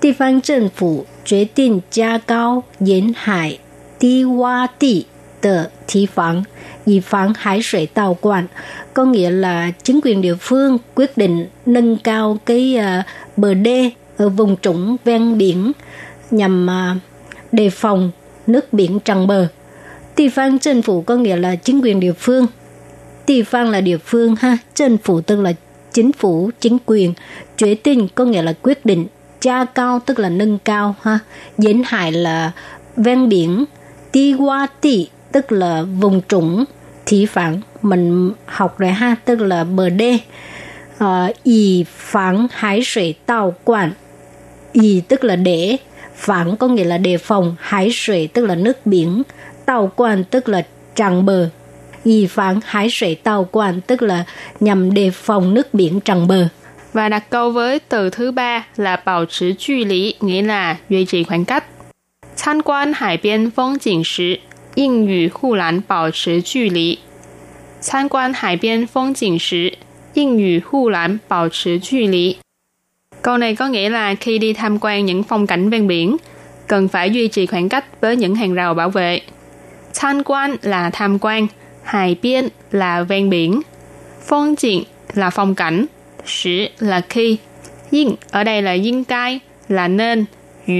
[0.00, 3.58] 地方政府 决定加高沿海
[3.98, 5.06] 低洼地
[5.40, 6.44] 的堤防，
[6.84, 8.48] 以防海水倒灌.
[8.94, 13.04] Có nghĩa là chính quyền địa phương quyết định nâng cao cái uh,
[13.36, 15.72] bờ đê ở vùng trũng ven biển
[16.30, 17.02] nhằm uh,
[17.52, 18.10] đề phòng
[18.46, 19.48] nước biển tràn bờ.
[20.16, 22.46] Địa phương chính phủ có nghĩa là chính quyền địa phương.
[23.26, 25.52] Địa phương là địa phương ha, chính phủ tức là
[25.92, 27.14] chính phủ, chính quyền.
[27.58, 29.06] Quyết định có nghĩa là quyết định.
[29.41, 31.19] cha cao tức là nâng cao ha.
[31.57, 32.51] Diễn hải là
[32.95, 33.65] ven biển
[34.11, 36.65] ti qua ti tức là vùng trũng
[37.05, 40.19] thị phẳng mình học rồi ha tức là bờ đê.
[40.97, 43.91] Ờ, y phẳng hải thủy tàu quản
[44.71, 45.77] y tức là để
[46.15, 49.23] phẳng có nghĩa là đề phòng hải thủy tức là nước biển
[49.65, 51.49] tàu quản tức là tràn bờ.
[52.03, 54.23] Y phẳng hải thủy tàu quản tức là
[54.59, 56.47] nhằm đề phòng nước biển tràn bờ
[56.92, 61.24] Và đặt câu với từ thứ ba là bảo trì 距离, nghĩa là duy trì
[61.24, 61.64] khoảng cách.
[62.36, 64.40] Tham quan hải biên phong景时，
[64.74, 66.98] 应与护栏保持距离。
[67.80, 69.76] 参观海边风景时，
[70.14, 72.36] 应与护栏保持距离。
[73.22, 76.16] Câu này có nghĩa là khi đi tham quan những phong cảnh ven biển,
[76.66, 79.20] cần phải duy trì khoảng cách với những hàng rào bảo vệ.
[79.94, 81.46] Tham quan là tham quan,
[81.82, 83.60] hải biên là ven biển,
[84.26, 85.86] phong景là phong cảnh,
[86.29, 87.37] Sử là khi.
[87.91, 90.25] Yên ở đây là yên cai, là nên.
[90.67, 90.73] Yu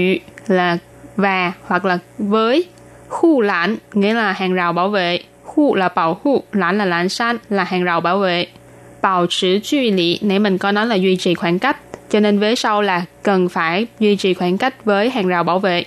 [0.46, 0.78] là
[1.16, 2.64] và hoặc là với.
[3.08, 5.18] Khu lãn nghĩa là hàng rào bảo vệ.
[5.44, 8.46] Khu là bảo hộ, lãn là lãn san, là hàng rào bảo vệ.
[9.02, 11.76] Bảo trì duy lý, nãy mình có nói là duy trì khoảng cách.
[12.10, 15.58] Cho nên vế sau là cần phải duy trì khoảng cách với hàng rào bảo
[15.58, 15.84] vệ.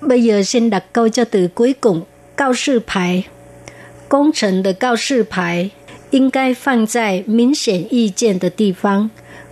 [0.00, 2.02] Bây giờ xin đặt câu cho từ cuối cùng,
[2.36, 3.24] cao sư bài.
[4.08, 5.70] Công trình được cao sư bài
[6.15, 9.09] 应该放在明显意见的地方。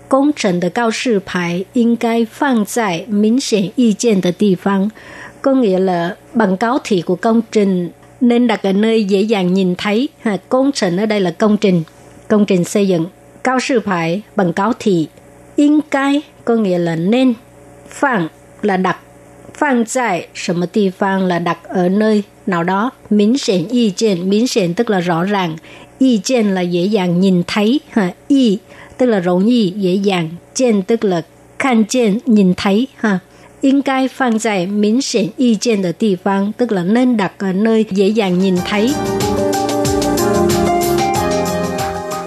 [0.08, 4.92] 工程的告示牌应该放在明显意见的地方。
[5.42, 7.90] Có nghĩa là bằng cáo thị của công trình
[8.22, 10.10] nên đặt ở nơi dễ dàng nhìn thấy.
[10.22, 11.84] Ha, công trình ở đây là công trình,
[12.28, 13.06] công trình xây dựng.
[13.44, 15.08] Cao sư phải bằng cáo thị.
[15.56, 17.34] Yên cai có nghĩa là nên.
[17.90, 18.28] Phẳng
[18.62, 18.98] là đặt.
[19.60, 22.92] Phang tại 什么地方 là đặt ở nơi nào đó.
[23.10, 25.58] Minh显ý kiến, minh显tức là rõ ràng.
[26.00, 27.80] Ý kiến là dễ dàng nhìn thấy.
[27.90, 28.58] Ha, ý
[28.98, 31.22] tức là 容易 dễ dàng.见 tức là
[31.58, 32.88] 看见 nhìn thấy.
[32.98, 33.20] Ha.
[33.62, 38.94] 应该放在明显意见的地方, tức là nên đặt ở nơi dễ dàng nhìn thấy.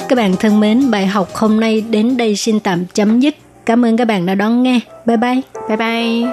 [0.09, 3.35] Các bạn thân mến, bài học hôm nay đến đây xin tạm chấm dứt.
[3.67, 4.81] Cảm ơn các bạn đã đón nghe.
[5.07, 5.41] Bye bye.
[5.69, 6.33] Bye bye.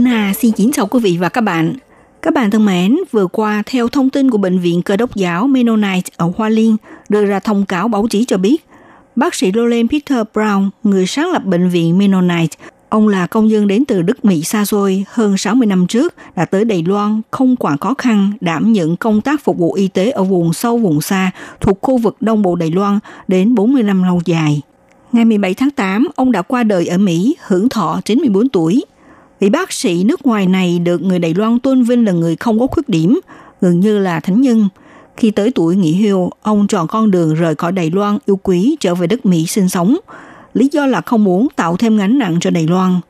[0.00, 1.74] Minh Hà xin kính chào quý vị và các bạn.
[2.22, 5.46] Các bạn thân mến, vừa qua theo thông tin của Bệnh viện Cơ đốc giáo
[5.46, 6.76] Mennonite ở Hoa Liên
[7.08, 8.64] đưa ra thông cáo báo chí cho biết,
[9.16, 12.56] bác sĩ Roland Peter Brown, người sáng lập Bệnh viện Mennonite,
[12.88, 16.44] ông là công dân đến từ Đức Mỹ xa xôi hơn 60 năm trước, đã
[16.44, 20.10] tới Đài Loan không quản khó khăn đảm nhận công tác phục vụ y tế
[20.10, 24.02] ở vùng sâu vùng xa thuộc khu vực Đông Bộ Đài Loan đến 40 năm
[24.02, 24.62] lâu dài.
[25.12, 28.84] Ngày 17 tháng 8, ông đã qua đời ở Mỹ, hưởng thọ 94 tuổi.
[29.40, 32.60] Vị bác sĩ nước ngoài này được người Đài Loan tôn vinh là người không
[32.60, 33.20] có khuyết điểm,
[33.60, 34.68] gần như là thánh nhân.
[35.16, 38.76] Khi tới tuổi nghỉ hưu, ông chọn con đường rời khỏi Đài Loan yêu quý
[38.80, 39.96] trở về đất Mỹ sinh sống.
[40.54, 43.00] Lý do là không muốn tạo thêm gánh nặng cho Đài Loan.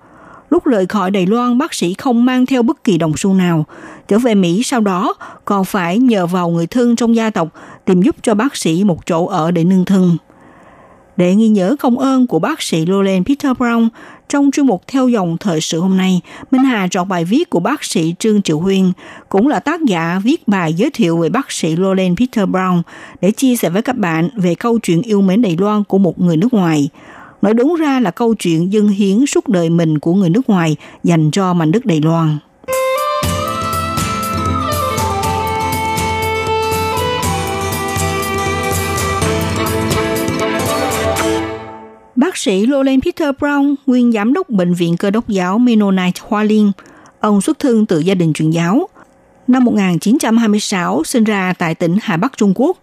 [0.50, 3.64] Lúc rời khỏi Đài Loan, bác sĩ không mang theo bất kỳ đồng xu nào.
[4.08, 5.14] Trở về Mỹ sau đó,
[5.44, 7.48] còn phải nhờ vào người thân trong gia tộc
[7.84, 10.16] tìm giúp cho bác sĩ một chỗ ở để nương thân.
[11.20, 13.88] Để ghi nhớ công ơn của bác sĩ Roland Peter Brown,
[14.28, 17.60] trong chuyên mục theo dòng thời sự hôm nay, Minh Hà chọn bài viết của
[17.60, 18.92] bác sĩ Trương Triệu Huyên,
[19.28, 22.82] cũng là tác giả viết bài giới thiệu về bác sĩ Roland Peter Brown
[23.20, 26.20] để chia sẻ với các bạn về câu chuyện yêu mến Đài Loan của một
[26.20, 26.88] người nước ngoài.
[27.42, 30.76] Nói đúng ra là câu chuyện dân hiến suốt đời mình của người nước ngoài
[31.04, 32.38] dành cho mảnh đất Đài Loan.
[42.20, 46.42] Bác sĩ Roland Peter Brown, nguyên giám đốc Bệnh viện Cơ đốc giáo Mennonite Hoa
[46.42, 46.72] Liên,
[47.20, 48.88] ông xuất thân từ gia đình truyền giáo.
[49.46, 52.78] Năm 1926, sinh ra tại tỉnh Hà Bắc Trung Quốc.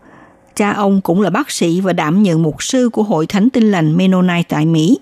[0.55, 3.71] Cha ông cũng là bác sĩ và đảm nhận mục sư của Hội Thánh Tin
[3.71, 4.99] Lành Mennonite tại Mỹ.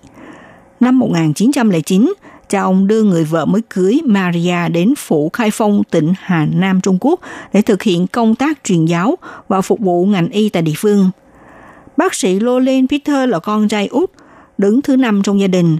[0.79, 2.13] Năm 1909,
[2.49, 6.81] cha ông đưa người vợ mới cưới Maria đến phủ Khai Phong, tỉnh Hà Nam,
[6.81, 7.19] Trung Quốc
[7.53, 9.17] để thực hiện công tác truyền giáo
[9.47, 11.09] và phục vụ ngành y tại địa phương.
[11.97, 14.11] Bác sĩ Roland Peter là con trai út,
[14.57, 15.77] đứng thứ năm trong gia đình.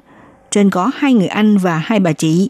[0.51, 2.49] Trên có hai người anh và hai bà chị.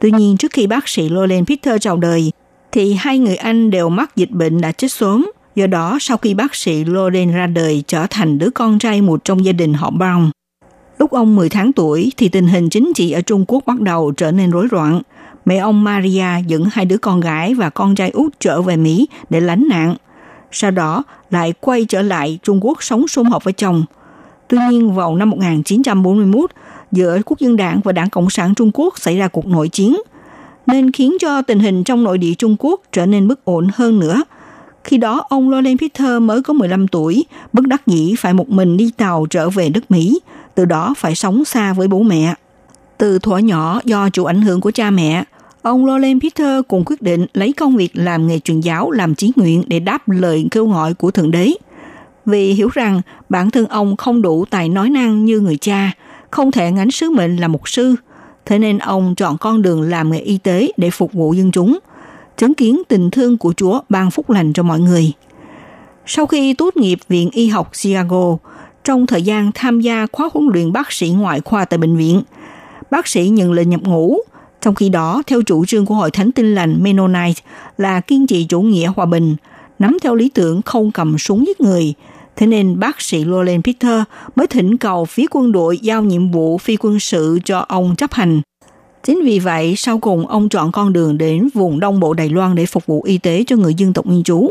[0.00, 2.32] Tuy nhiên trước khi bác sĩ Roland Peter chào đời,
[2.72, 5.30] thì hai người anh đều mắc dịch bệnh đã chết sớm.
[5.54, 9.24] Do đó, sau khi bác sĩ Loren ra đời trở thành đứa con trai một
[9.24, 10.30] trong gia đình họ Brown.
[10.98, 14.12] Lúc ông 10 tháng tuổi thì tình hình chính trị ở Trung Quốc bắt đầu
[14.12, 15.02] trở nên rối loạn.
[15.44, 19.08] Mẹ ông Maria dẫn hai đứa con gái và con trai út trở về Mỹ
[19.30, 19.96] để lánh nạn.
[20.52, 23.84] Sau đó lại quay trở lại Trung Quốc sống sum họp với chồng.
[24.50, 26.50] Tuy nhiên vào năm 1941,
[26.92, 29.96] giữa Quốc dân đảng và Đảng Cộng sản Trung Quốc xảy ra cuộc nội chiến,
[30.66, 34.00] nên khiến cho tình hình trong nội địa Trung Quốc trở nên bất ổn hơn
[34.00, 34.22] nữa.
[34.84, 38.76] Khi đó, ông Roland Peter mới có 15 tuổi, bất đắc dĩ phải một mình
[38.76, 40.20] đi tàu trở về đất Mỹ,
[40.54, 42.34] từ đó phải sống xa với bố mẹ.
[42.98, 45.24] Từ thuở nhỏ do chịu ảnh hưởng của cha mẹ,
[45.62, 49.32] ông Roland Peter cùng quyết định lấy công việc làm nghề truyền giáo làm chí
[49.36, 51.52] nguyện để đáp lời kêu gọi của Thượng Đế.
[52.30, 55.92] Vì hiểu rằng bản thân ông không đủ tài nói năng như người cha,
[56.30, 57.94] không thể gánh sứ mệnh là mục sư,
[58.46, 61.78] thế nên ông chọn con đường làm nghề y tế để phục vụ dân chúng,
[62.36, 65.12] chứng kiến tình thương của Chúa ban phúc lành cho mọi người.
[66.06, 68.36] Sau khi tốt nghiệp Viện Y học Chicago,
[68.84, 72.22] trong thời gian tham gia khóa huấn luyện bác sĩ ngoại khoa tại bệnh viện,
[72.90, 74.18] bác sĩ nhận lệnh nhập ngũ.
[74.60, 77.42] Trong khi đó, theo chủ trương của Hội Thánh Tin Lành Mennonite
[77.78, 79.36] là kiên trì chủ nghĩa hòa bình,
[79.78, 81.94] nắm theo lý tưởng không cầm súng giết người.
[82.40, 84.02] Thế nên bác sĩ Roland Peter
[84.36, 88.12] mới thỉnh cầu phía quân đội giao nhiệm vụ phi quân sự cho ông chấp
[88.12, 88.40] hành.
[89.04, 92.54] Chính vì vậy, sau cùng ông chọn con đường đến vùng Đông Bộ Đài Loan
[92.54, 94.48] để phục vụ y tế cho người dân tộc Nguyên trú.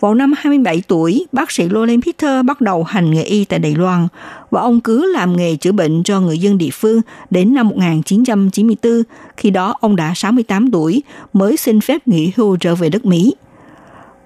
[0.00, 3.74] Vào năm 27 tuổi, bác sĩ Roland Peter bắt đầu hành nghề y tại Đài
[3.74, 4.08] Loan
[4.50, 7.00] và ông cứ làm nghề chữa bệnh cho người dân địa phương
[7.30, 9.02] đến năm 1994,
[9.36, 11.02] khi đó ông đã 68 tuổi
[11.32, 13.34] mới xin phép nghỉ hưu trở về đất Mỹ.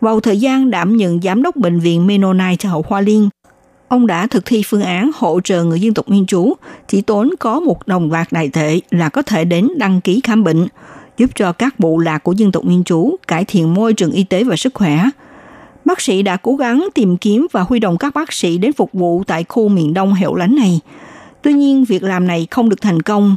[0.03, 3.29] Vào thời gian đảm nhận giám đốc bệnh viện Mennonite hậu Hoa Liên,
[3.89, 6.53] ông đã thực thi phương án hỗ trợ người dân tộc nguyên trú,
[6.89, 10.45] chỉ tốn có một đồng bạc đại tệ là có thể đến đăng ký khám
[10.45, 10.69] bệnh,
[11.19, 14.25] giúp cho các bộ lạc của dân tộc nguyên trú cải thiện môi trường y
[14.25, 15.05] tế và sức khỏe.
[15.85, 18.91] Bác sĩ đã cố gắng tìm kiếm và huy động các bác sĩ đến phục
[18.93, 20.81] vụ tại khu miền đông hẻo lánh này.
[21.43, 23.37] Tuy nhiên, việc làm này không được thành công.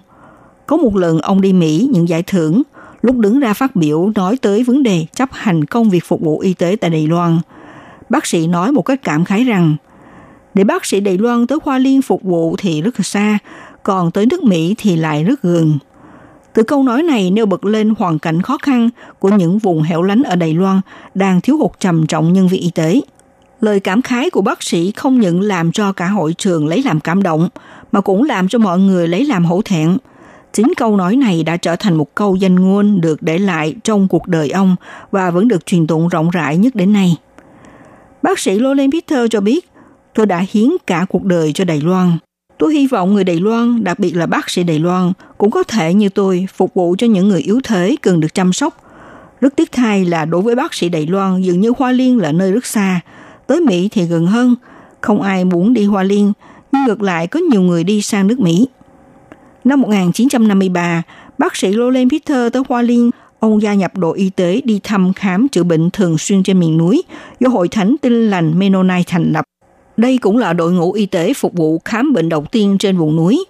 [0.67, 2.61] Có một lần ông đi Mỹ nhận giải thưởng,
[3.05, 6.39] lúc đứng ra phát biểu nói tới vấn đề chấp hành công việc phục vụ
[6.39, 7.39] y tế tại Đài Loan.
[8.09, 9.75] Bác sĩ nói một cách cảm khái rằng,
[10.53, 13.37] để bác sĩ Đài Loan tới Hoa Liên phục vụ thì rất xa,
[13.83, 15.77] còn tới nước Mỹ thì lại rất gần.
[16.53, 18.89] Từ câu nói này nêu bật lên hoàn cảnh khó khăn
[19.19, 20.81] của những vùng hẻo lánh ở Đài Loan
[21.15, 23.01] đang thiếu hụt trầm trọng nhân viên y tế.
[23.61, 26.99] Lời cảm khái của bác sĩ không những làm cho cả hội trường lấy làm
[26.99, 27.49] cảm động,
[27.91, 29.97] mà cũng làm cho mọi người lấy làm hổ thẹn.
[30.55, 34.07] Chính câu nói này đã trở thành một câu danh ngôn được để lại trong
[34.07, 34.75] cuộc đời ông
[35.11, 37.17] và vẫn được truyền tụng rộng rãi nhất đến nay.
[38.21, 39.69] Bác sĩ Lolen Peter cho biết,
[40.13, 42.17] tôi đã hiến cả cuộc đời cho Đài Loan.
[42.57, 45.63] Tôi hy vọng người Đài Loan, đặc biệt là bác sĩ Đài Loan, cũng có
[45.63, 48.77] thể như tôi phục vụ cho những người yếu thế cần được chăm sóc.
[49.41, 52.31] Rất tiếc thay là đối với bác sĩ Đài Loan dường như Hoa Liên là
[52.31, 52.99] nơi rất xa,
[53.47, 54.55] tới Mỹ thì gần hơn.
[55.01, 56.33] Không ai muốn đi Hoa Liên,
[56.71, 58.67] nhưng ngược lại có nhiều người đi sang nước Mỹ.
[59.65, 61.01] Năm 1953,
[61.37, 65.13] bác sĩ Roland Peter tới Hoa Liên, ông gia nhập đội y tế đi thăm
[65.13, 67.03] khám chữa bệnh thường xuyên trên miền núi
[67.39, 69.45] do Hội Thánh Tinh Lành Mennonite thành lập.
[69.97, 73.15] Đây cũng là đội ngũ y tế phục vụ khám bệnh đầu tiên trên vùng
[73.15, 73.45] núi.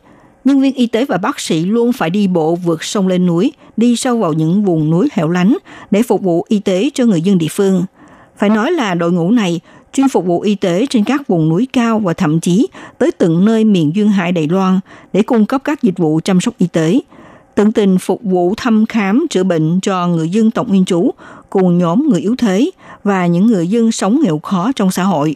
[0.45, 3.53] Nhân viên y tế và bác sĩ luôn phải đi bộ vượt sông lên núi,
[3.78, 5.57] đi sâu vào những vùng núi hẻo lánh
[5.91, 7.86] để phục vụ y tế cho người dân địa phương.
[8.38, 9.59] Phải nói là đội ngũ này
[9.95, 12.67] chuyên phục vụ y tế trên các vùng núi cao và thậm chí
[12.97, 14.79] tới tận nơi miền duyên hải Đài Loan
[15.13, 16.99] để cung cấp các dịch vụ chăm sóc y tế,
[17.55, 21.11] tận tình phục vụ thăm khám chữa bệnh cho người dân tộc nguyên trú
[21.49, 22.69] cùng nhóm người yếu thế
[23.03, 25.35] và những người dân sống nghèo khó trong xã hội.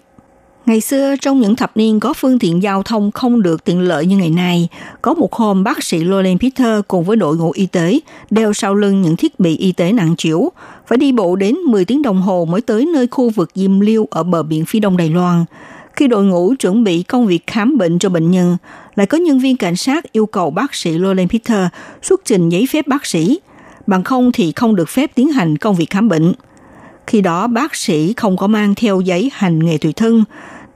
[0.65, 4.05] Ngày xưa, trong những thập niên có phương tiện giao thông không được tiện lợi
[4.05, 4.67] như ngày nay,
[5.01, 7.99] có một hôm bác sĩ Lolen Peter cùng với đội ngũ y tế
[8.29, 10.51] đeo sau lưng những thiết bị y tế nặng chịu,
[10.89, 14.07] phải đi bộ đến 10 tiếng đồng hồ mới tới nơi khu vực Diêm Liêu
[14.11, 15.45] ở bờ biển phía đông Đài Loan.
[15.93, 18.57] Khi đội ngũ chuẩn bị công việc khám bệnh cho bệnh nhân,
[18.95, 21.67] lại có nhân viên cảnh sát yêu cầu bác sĩ Loren Peter
[22.01, 23.39] xuất trình giấy phép bác sĩ,
[23.87, 26.33] bằng không thì không được phép tiến hành công việc khám bệnh.
[27.07, 30.23] Khi đó bác sĩ không có mang theo giấy hành nghề tùy thân,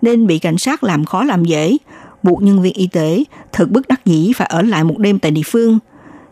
[0.02, 1.78] nên bị cảnh sát làm khó làm dễ,
[2.24, 5.32] buộc nhân viên y tế thật bức đắc dĩ phải ở lại một đêm tại
[5.32, 5.80] địa phương.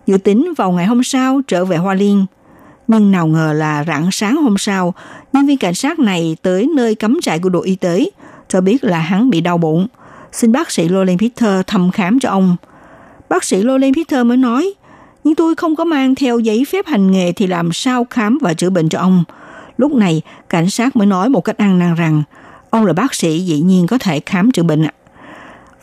[0.07, 2.25] Dự tính vào ngày hôm sau trở về Hoa Liên.
[2.87, 4.93] Nhưng nào ngờ là rạng sáng hôm sau,
[5.33, 8.09] nhân viên cảnh sát này tới nơi cắm trại của đội y tế,
[8.47, 9.87] cho biết là hắn bị đau bụng.
[10.31, 12.55] Xin bác sĩ Lolen Peter thăm khám cho ông.
[13.29, 14.73] Bác sĩ Lolen Peter mới nói,
[15.23, 18.53] nhưng tôi không có mang theo giấy phép hành nghề thì làm sao khám và
[18.53, 19.23] chữa bệnh cho ông.
[19.77, 22.23] Lúc này, cảnh sát mới nói một cách ăn năn rằng,
[22.69, 24.87] ông là bác sĩ dĩ nhiên có thể khám chữa bệnh.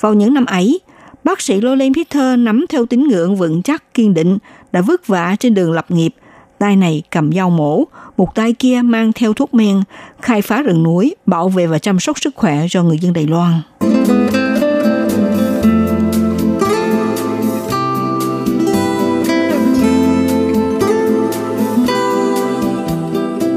[0.00, 0.80] Vào những năm ấy,
[1.24, 4.38] bác sĩ Lolen Peter nắm theo tín ngưỡng vững chắc kiên định
[4.72, 6.14] đã vất vả trên đường lập nghiệp.
[6.58, 7.84] Tay này cầm dao mổ,
[8.16, 9.82] một tay kia mang theo thuốc men,
[10.22, 13.26] khai phá rừng núi, bảo vệ và chăm sóc sức khỏe cho người dân Đài
[13.26, 13.60] Loan.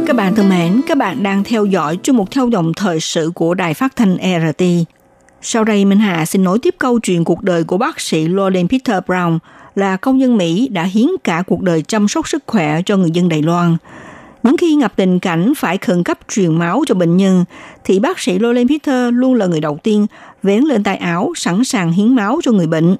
[0.08, 3.32] Các bạn thân mến, các bạn đang theo dõi chương mục theo dòng thời sự
[3.36, 4.64] của Đài Phát thanh RT.
[5.42, 8.68] Sau đây Minh Hà xin nối tiếp câu chuyện cuộc đời của bác sĩ Loren
[8.68, 9.40] Peter Brown
[9.76, 13.12] là công nhân Mỹ đã hiến cả cuộc đời chăm sóc sức khỏe cho người
[13.12, 13.78] dân Đài Loan.
[14.44, 17.46] Những khi gặp tình cảnh phải khẩn cấp truyền máu cho bệnh nhân,
[17.84, 20.08] thì bác sĩ Lolen Peter luôn là người đầu tiên
[20.44, 22.96] vén lên tay áo sẵn sàng hiến máu cho người bệnh.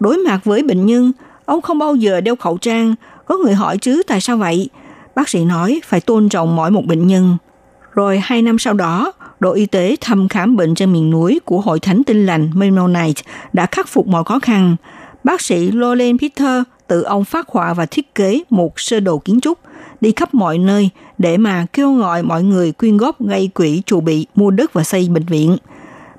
[0.00, 1.12] Đối mặt với bệnh nhân,
[1.44, 2.94] ông không bao giờ đeo khẩu trang.
[3.26, 4.70] Có người hỏi chứ tại sao vậy?
[5.14, 7.36] Bác sĩ nói phải tôn trọng mỗi một bệnh nhân.
[7.92, 11.60] Rồi hai năm sau đó, đội y tế thăm khám bệnh trên miền núi của
[11.60, 13.22] Hội Thánh Tinh Lành Mennonite
[13.52, 14.76] đã khắc phục mọi khó khăn.
[15.26, 19.40] Bác sĩ Lolen Peter tự ông phát họa và thiết kế một sơ đồ kiến
[19.40, 19.58] trúc
[20.00, 24.00] đi khắp mọi nơi để mà kêu gọi mọi người quyên góp gây quỹ trụ
[24.00, 25.56] bị mua đất và xây bệnh viện.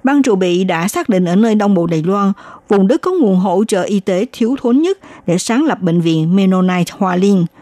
[0.03, 2.33] Ban trụ bị đã xác định ở nơi Đông Bộ Đài Loan,
[2.67, 4.97] vùng đất có nguồn hỗ trợ y tế thiếu thốn nhất
[5.27, 7.45] để sáng lập bệnh viện Mennonite Hoa Liên–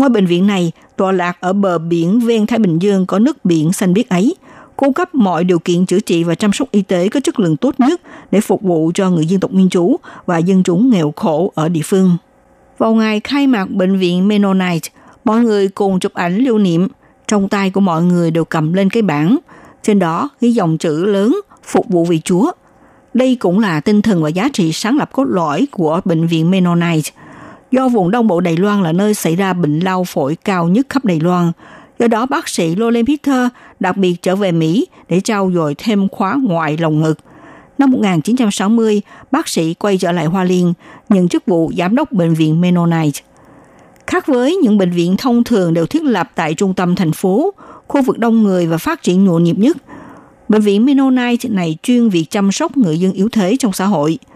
[0.00, 3.44] Ngôi bệnh viện này tọa lạc ở bờ biển ven Thái Bình Dương có nước
[3.44, 4.34] biển xanh biếc ấy,
[4.80, 7.56] cung cấp mọi điều kiện chữa trị và chăm sóc y tế có chất lượng
[7.56, 8.00] tốt nhất
[8.30, 11.68] để phục vụ cho người dân tộc nguyên trú và dân chúng nghèo khổ ở
[11.68, 12.16] địa phương.
[12.78, 14.88] Vào ngày khai mạc bệnh viện Mennonite,
[15.24, 16.88] mọi người cùng chụp ảnh lưu niệm.
[17.28, 19.36] Trong tay của mọi người đều cầm lên cái bảng.
[19.82, 22.52] Trên đó ghi dòng chữ lớn phục vụ vì Chúa.
[23.14, 26.50] Đây cũng là tinh thần và giá trị sáng lập cốt lõi của bệnh viện
[26.50, 27.10] Mennonite–
[27.70, 30.86] Do vùng Đông Bộ Đài Loan là nơi xảy ra bệnh lao phổi cao nhất
[30.88, 31.52] khắp Đài Loan,
[32.00, 33.48] do đó bác sĩ Lolen Peter
[33.80, 37.18] đặc biệt trở về Mỹ để trao dồi thêm khóa ngoại lồng ngực.
[37.78, 40.72] Năm 1960, bác sĩ quay trở lại Hoa Liên,
[41.08, 43.20] nhận chức vụ giám đốc bệnh viện Mennonite.
[44.06, 47.54] Khác với những bệnh viện thông thường đều thiết lập tại trung tâm thành phố,
[47.88, 49.76] khu vực đông người và phát triển nhộn nhịp nhất,
[50.48, 54.18] bệnh viện Mennonite này chuyên việc chăm sóc người dân yếu thế trong xã hội–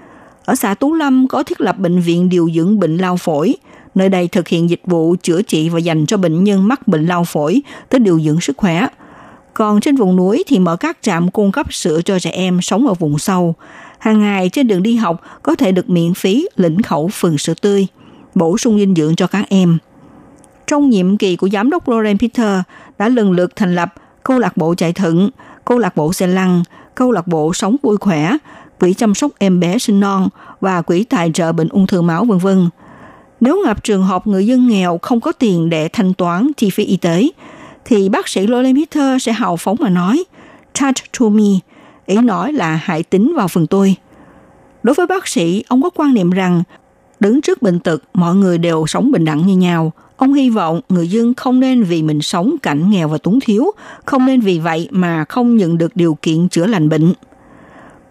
[0.45, 3.57] Ở xã Tú Lâm có thiết lập bệnh viện điều dưỡng bệnh lao phổi.
[3.95, 7.07] Nơi đây thực hiện dịch vụ chữa trị và dành cho bệnh nhân mắc bệnh
[7.07, 8.87] lao phổi tới điều dưỡng sức khỏe.
[9.55, 12.87] Còn trên vùng núi thì mở các trạm cung cấp sữa cho trẻ em sống
[12.87, 13.55] ở vùng sâu.
[13.99, 17.55] Hàng ngày trên đường đi học có thể được miễn phí lĩnh khẩu phần sữa
[17.61, 17.87] tươi,
[18.35, 19.79] bổ sung dinh dưỡng cho các em.
[20.67, 22.61] Trong nhiệm kỳ của giám đốc Lauren Peter
[22.99, 25.31] đã lần lượt thành lập câu lạc bộ chạy thận,
[25.65, 26.63] câu lạc bộ xe lăn,
[26.95, 28.37] câu lạc bộ sống vui khỏe,
[28.81, 30.29] quỹ chăm sóc em bé sinh non
[30.61, 32.69] và quỹ tài trợ bệnh ung thư máu vân vân.
[33.45, 36.85] Nếu gặp trường hợp người dân nghèo không có tiền để thanh toán chi phí
[36.85, 37.29] y tế,
[37.85, 40.25] thì bác sĩ Lauren Peter sẽ hào phóng mà nói
[40.81, 41.59] touch to me,
[42.07, 43.97] ý nói là hãy tính vào phần tôi.
[44.83, 46.63] Đối với bác sĩ, ông có quan niệm rằng
[47.21, 49.93] đứng trước bệnh tật, mọi người đều sống bình đẳng như nhau.
[50.17, 53.67] Ông hy vọng người dân không nên vì mình sống cảnh nghèo và túng thiếu,
[54.05, 57.13] không nên vì vậy mà không nhận được điều kiện chữa lành bệnh.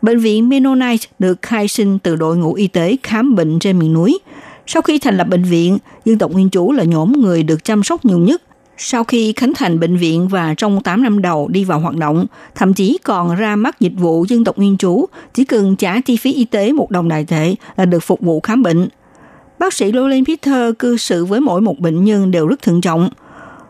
[0.02, 3.94] Bệnh viện Mennonite được khai sinh từ đội ngũ y tế khám bệnh trên miền
[3.94, 4.20] núi.
[4.68, 7.84] Sau khi thành lập bệnh viện, dân tộc nguyên trú là nhóm người được chăm
[7.84, 8.42] sóc nhiều nhất.
[8.78, 12.26] Sau khi khánh thành bệnh viện và trong 8 năm đầu đi vào hoạt động,
[12.56, 16.18] thậm chí còn ra mắt dịch vụ dân tộc nguyên trú, chỉ cần trả chi
[16.18, 18.88] phí y tế một đồng đại tệ là được phục vụ khám bệnh.
[19.60, 23.10] Bác sĩ Roland Peter cư xử với mỗi một bệnh nhân đều rất thận trọng.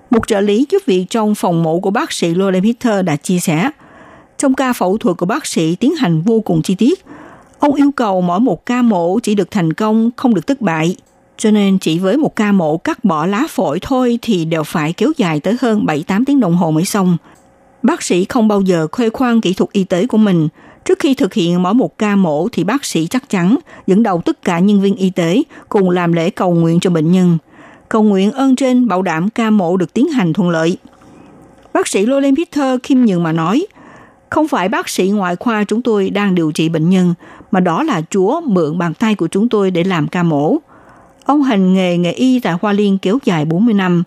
[0.09, 3.39] Một trợ lý giúp việc trong phòng mổ của bác sĩ Roland Peter đã chia
[3.39, 3.69] sẻ,
[4.37, 7.05] trong ca phẫu thuật của bác sĩ tiến hành vô cùng chi tiết.
[7.63, 10.95] Ông yêu cầu mỗi một ca mổ chỉ được thành công, không được thất bại.
[11.37, 14.93] Cho nên chỉ với một ca mổ cắt bỏ lá phổi thôi thì đều phải
[14.93, 17.17] kéo dài tới hơn 7-8 tiếng đồng hồ mới xong.
[17.81, 20.47] Bác sĩ không bao giờ khoe khoang kỹ thuật y tế của mình.
[20.85, 23.57] Trước khi thực hiện mỗi một ca mổ thì bác sĩ chắc chắn
[23.87, 27.11] dẫn đầu tất cả nhân viên y tế cùng làm lễ cầu nguyện cho bệnh
[27.11, 27.37] nhân.
[27.89, 30.77] Cầu nguyện ơn trên bảo đảm ca mổ được tiến hành thuận lợi.
[31.73, 33.65] Bác sĩ Lolen Peter Kim nhường mà nói,
[34.29, 37.13] không phải bác sĩ ngoại khoa chúng tôi đang điều trị bệnh nhân,
[37.53, 40.57] mà đó là Chúa mượn bàn tay của chúng tôi để làm ca mổ.
[41.25, 44.03] Ông hành nghề nghề y tại Hoa Liên kéo dài 40 năm.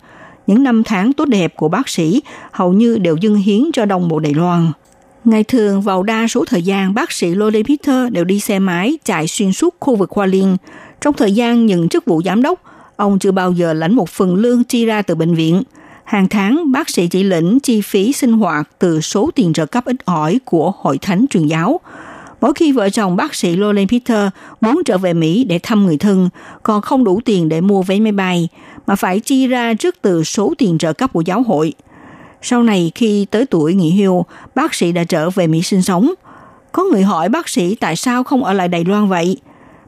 [0.47, 2.21] Những năm tháng tốt đẹp của bác sĩ
[2.51, 4.71] hầu như đều dâng hiến cho đồng bộ Đài Loan.
[5.25, 8.97] Ngày thường vào đa số thời gian bác sĩ Lolly Peter đều đi xe máy
[9.05, 10.57] chạy xuyên suốt khu vực Hoa Liên.
[11.01, 12.61] Trong thời gian nhận chức vụ giám đốc,
[12.95, 15.63] ông chưa bao giờ lãnh một phần lương chi ra từ bệnh viện.
[16.03, 19.85] Hàng tháng, bác sĩ chỉ lĩnh chi phí sinh hoạt từ số tiền trợ cấp
[19.85, 21.79] ít ỏi của hội thánh truyền giáo.
[22.41, 24.29] Mỗi khi vợ chồng bác sĩ Lolen Peter
[24.61, 26.29] muốn trở về Mỹ để thăm người thân,
[26.63, 28.49] còn không đủ tiền để mua vé máy bay,
[28.87, 31.73] mà phải chi ra trước từ số tiền trợ cấp của giáo hội.
[32.41, 34.25] Sau này khi tới tuổi nghỉ hưu,
[34.55, 36.13] bác sĩ đã trở về Mỹ sinh sống.
[36.71, 39.37] Có người hỏi bác sĩ tại sao không ở lại Đài Loan vậy?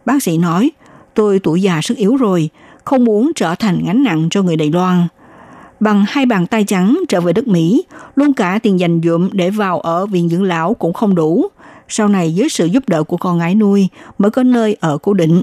[0.06, 0.72] Bác sĩ nói,
[1.14, 2.50] tôi tuổi già sức yếu rồi,
[2.84, 5.08] không muốn trở thành gánh nặng cho người Đài Loan.
[5.80, 7.84] Bằng hai bàn tay trắng trở về đất Mỹ,
[8.16, 11.46] luôn cả tiền dành dụm để vào ở viện dưỡng lão cũng không đủ.
[11.90, 15.14] Sau này dưới sự giúp đỡ của con gái nuôi mới có nơi ở cố
[15.14, 15.42] định.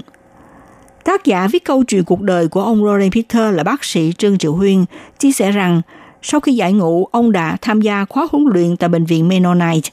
[1.03, 4.37] Tác giả viết câu chuyện cuộc đời của ông Roland Peter là bác sĩ Trương
[4.37, 4.85] Triệu Huyên
[5.19, 5.81] chia sẻ rằng
[6.21, 9.89] sau khi giải ngũ, ông đã tham gia khóa huấn luyện tại bệnh viện Mennonite.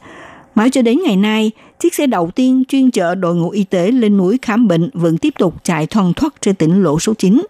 [0.54, 1.50] Mãi cho đến ngày nay,
[1.80, 5.18] chiếc xe đầu tiên chuyên chở đội ngũ y tế lên núi khám bệnh vẫn
[5.18, 7.42] tiếp tục chạy thoăn thoắt trên tỉnh lộ số 9.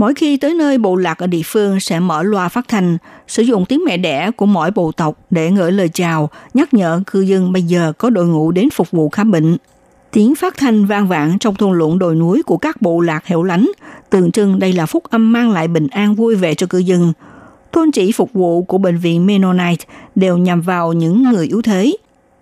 [0.00, 2.98] Mỗi khi tới nơi bộ lạc ở địa phương sẽ mở loa phát thanh,
[3.28, 7.00] sử dụng tiếng mẹ đẻ của mỗi bộ tộc để gửi lời chào, nhắc nhở
[7.06, 9.56] cư dân bây giờ có đội ngũ đến phục vụ khám bệnh.
[10.12, 13.42] Tiếng phát thanh vang vẳng trong thôn lũng đồi núi của các bộ lạc hẻo
[13.42, 13.70] lánh,
[14.10, 17.12] tượng trưng đây là phúc âm mang lại bình an vui vẻ cho cư dân.
[17.72, 19.84] Thôn chỉ phục vụ của bệnh viện Mennonite
[20.14, 21.96] đều nhằm vào những người yếu thế.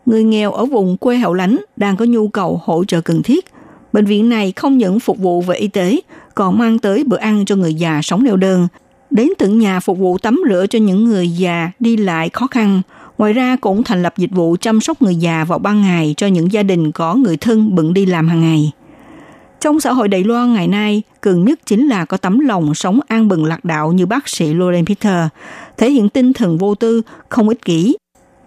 [0.07, 3.45] Người nghèo ở vùng quê hẻo lánh đang có nhu cầu hỗ trợ cần thiết.
[3.93, 6.01] Bệnh viện này không những phục vụ về y tế,
[6.39, 8.69] còn mang tới bữa ăn cho người già sống neo đơn,
[9.11, 12.83] đến tận nhà phục vụ tắm rửa cho những người già đi lại khó khăn.
[13.19, 16.27] Ngoài ra cũng thành lập dịch vụ chăm sóc người già vào ban ngày cho
[16.27, 18.73] những gia đình có người thân bận đi làm hàng ngày.
[19.61, 23.01] Trong xã hội Đài Loan ngày nay, cần nhất chính là có tấm lòng sống
[23.09, 25.29] an bừng lạc đạo như bác sĩ Loren Peter,
[25.79, 27.97] thể hiện tinh thần vô tư, không ích kỷ.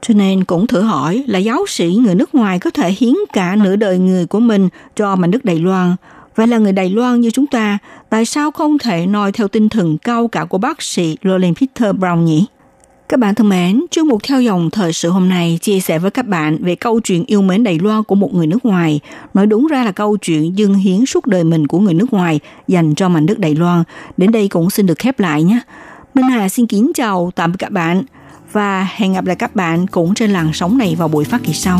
[0.02, 3.56] Cho nên cũng thử hỏi là giáo sĩ người nước ngoài có thể hiến cả
[3.56, 5.96] nửa đời người của mình cho mảnh đất Đài Loan.
[6.36, 7.78] Vậy là người Đài Loan như chúng ta,
[8.10, 11.96] tại sao không thể noi theo tinh thần cao cả của bác sĩ Lorraine Peter
[11.96, 12.46] Brown nhỉ?
[13.10, 16.12] Các bạn thân mến, chương mục theo dòng thời sự hôm nay chia sẻ với
[16.12, 19.00] các bạn về câu chuyện yêu mến Đài Loan của một người nước ngoài.
[19.34, 22.40] Nói đúng ra là câu chuyện dâng hiến suốt đời mình của người nước ngoài
[22.68, 23.84] dành cho mảnh đất Đài Loan.
[24.18, 25.60] Đến đây cũng xin được khép lại nhé.
[26.14, 28.04] Minh Hà xin kính chào tạm biệt các bạn
[28.52, 31.54] và hẹn gặp lại các bạn cũng trên làn sóng này vào buổi phát kỳ
[31.54, 31.80] sau.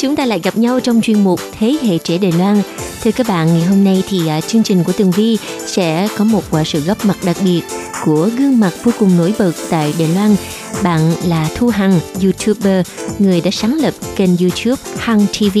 [0.00, 2.62] Chúng ta lại gặp nhau trong chuyên mục Thế hệ trẻ Đài Loan.
[3.02, 6.24] Thưa các bạn, ngày hôm nay thì uh, chương trình của Tường Vi sẽ có
[6.24, 7.60] một uh, sự góp mặt đặc biệt
[8.04, 10.36] của gương mặt vô cùng nổi bật tại Đài Loan.
[10.82, 12.86] Bạn là Thu Hằng, YouTuber,
[13.18, 15.58] người đã sáng lập kênh YouTube Hằng TV.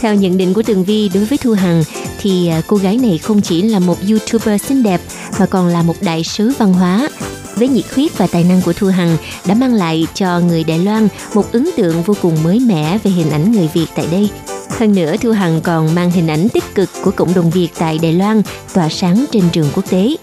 [0.00, 1.84] Theo nhận định của Tường Vi đối với Thu Hằng,
[2.20, 5.00] thì uh, cô gái này không chỉ là một YouTuber xinh đẹp
[5.38, 7.08] mà còn là một đại sứ văn hóa
[7.56, 10.78] với nhiệt huyết và tài năng của Thu Hằng đã mang lại cho người Đài
[10.78, 14.30] Loan một ấn tượng vô cùng mới mẻ về hình ảnh người Việt tại đây.
[14.70, 17.98] Hơn nữa, Thu Hằng còn mang hình ảnh tích cực của cộng đồng Việt tại
[18.02, 18.42] Đài Loan
[18.74, 20.16] tỏa sáng trên trường quốc tế.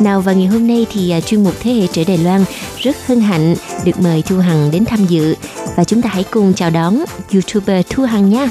[0.00, 2.44] Nào và ngày hôm nay thì à, chuyên mục Thế hệ trẻ Đài Loan
[2.78, 3.54] rất hân hạnh
[3.84, 5.34] được mời Thu Hằng đến tham dự
[5.76, 8.48] và chúng ta hãy cùng chào đón YouTuber Thu Hằng nha.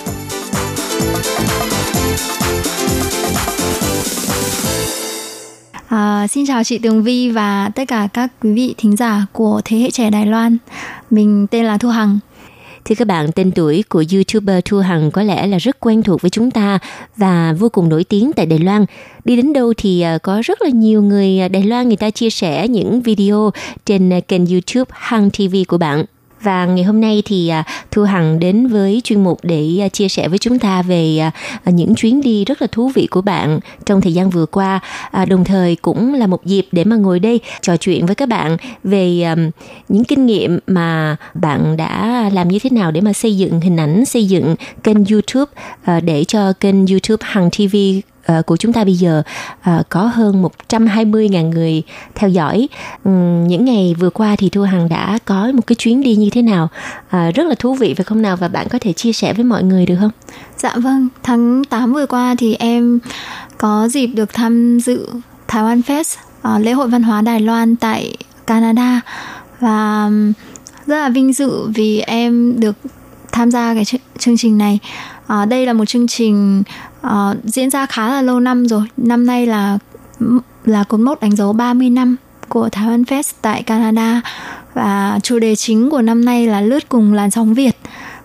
[5.90, 9.62] À, xin chào chị Tường Vi và tất cả các quý vị thính giả của
[9.66, 10.58] Thế hệ trẻ Đài Loan.
[11.10, 12.20] Mình tên là Thu Hằng.
[12.86, 16.22] Thưa các bạn, tên tuổi của YouTuber Thu Hằng có lẽ là rất quen thuộc
[16.22, 16.80] với chúng ta
[17.18, 18.86] và vô cùng nổi tiếng tại Đài Loan.
[19.26, 22.30] Đi đến đâu thì à, có rất là nhiều người Đài Loan người ta chia
[22.30, 23.52] sẻ những video
[23.86, 26.06] trên à, kênh YouTube Hằng TV của bạn.
[26.42, 30.08] Và ngày hôm nay thì à, Thu Hằng đến với chuyên mục để à, chia
[30.08, 31.32] sẻ với chúng ta về à,
[31.72, 34.80] những chuyến đi rất là thú vị của bạn trong thời gian vừa qua.
[35.28, 38.58] Đồng thời cũng là một dịp để mà ngồi đây trò chuyện với các bạn
[38.84, 39.26] về
[39.90, 43.78] những kinh nghiệm mà bạn đã làm như thế nào để mà xây dựng hình
[43.78, 45.52] ảnh, xây dựng kênh YouTube
[46.02, 47.76] để cho kênh YouTube Hằng TV
[48.32, 49.24] uh, của chúng ta bây giờ
[49.70, 51.84] uh, có hơn 120.000 người
[52.16, 52.68] theo dõi.
[53.04, 56.30] Um, những ngày vừa qua thì Thu Hằng đã có một cái chuyến đi như
[56.30, 56.70] thế nào
[57.06, 59.44] uh, rất là thú vị phải không nào và bạn có thể chia sẻ với
[59.44, 60.12] mọi người được không?
[60.58, 63.00] Dạ vâng, tháng 8 vừa qua thì em
[63.58, 65.08] có dịp được tham dự
[65.48, 66.18] Thái Lan Fest,
[66.56, 68.18] uh, lễ hội văn hóa Đài Loan tại
[68.48, 69.02] Canada
[69.60, 70.10] và
[70.88, 72.76] rất là vinh dự vì em được
[73.32, 73.86] tham gia cái
[74.20, 74.80] chương trình này.
[75.28, 76.64] À, đây là một chương trình
[77.02, 78.84] à, diễn ra khá là lâu năm rồi.
[78.98, 79.78] Năm nay là
[80.66, 82.16] là cột mốc đánh dấu 30 năm
[82.50, 84.22] của Thái Văn Fest tại Canada
[84.74, 87.76] và chủ đề chính của năm nay là lướt cùng làn sóng Việt.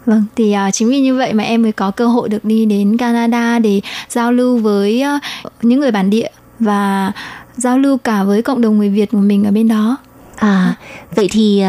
[0.06, 2.66] Vâng, thì uh, chính vì như vậy mà em mới có cơ hội được đi
[2.66, 6.28] đến Canada để giao lưu với uh, những người bản địa
[6.58, 7.12] và
[7.56, 9.96] giao lưu cả với cộng đồng người Việt của mình ở bên đó.
[10.36, 10.76] À,
[11.14, 11.64] vậy thì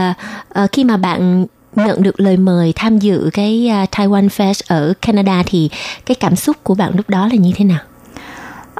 [0.64, 4.94] uh, khi mà bạn nhận được lời mời tham dự cái uh, Taiwan Fest ở
[5.02, 5.70] Canada thì
[6.06, 7.80] cái cảm xúc của bạn lúc đó là như thế nào?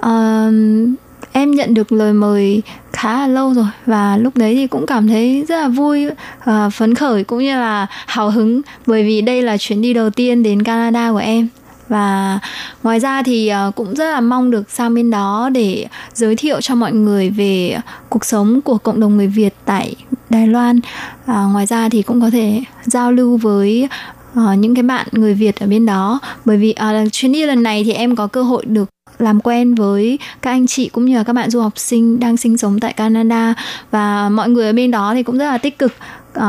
[0.02, 0.96] Um,
[1.32, 2.62] em nhận được lời mời
[2.94, 6.08] khá là lâu rồi và lúc đấy thì cũng cảm thấy rất là vui
[6.46, 10.10] và phấn khởi cũng như là hào hứng bởi vì đây là chuyến đi đầu
[10.10, 11.48] tiên đến Canada của em
[11.90, 12.40] và
[12.84, 16.62] ngoài ra thì à, cũng rất là mong được sang bên đó để giới thiệu
[16.62, 17.78] cho mọi người về
[18.10, 19.96] cuộc sống của cộng đồng người Việt tại
[20.34, 20.80] Đài Loan.
[21.26, 23.90] À, ngoài ra thì cũng có thể giao lưu với
[24.32, 26.20] uh, những cái bạn người Việt ở bên đó.
[26.46, 26.76] Bởi vì
[27.06, 30.52] uh, chuyến đi lần này thì em có cơ hội được làm quen với các
[30.52, 33.54] anh chị cũng như là các bạn du học sinh đang sinh sống tại Canada.
[33.92, 35.94] Và mọi người ở bên đó thì cũng rất là tích cực.
[36.38, 36.44] Uh,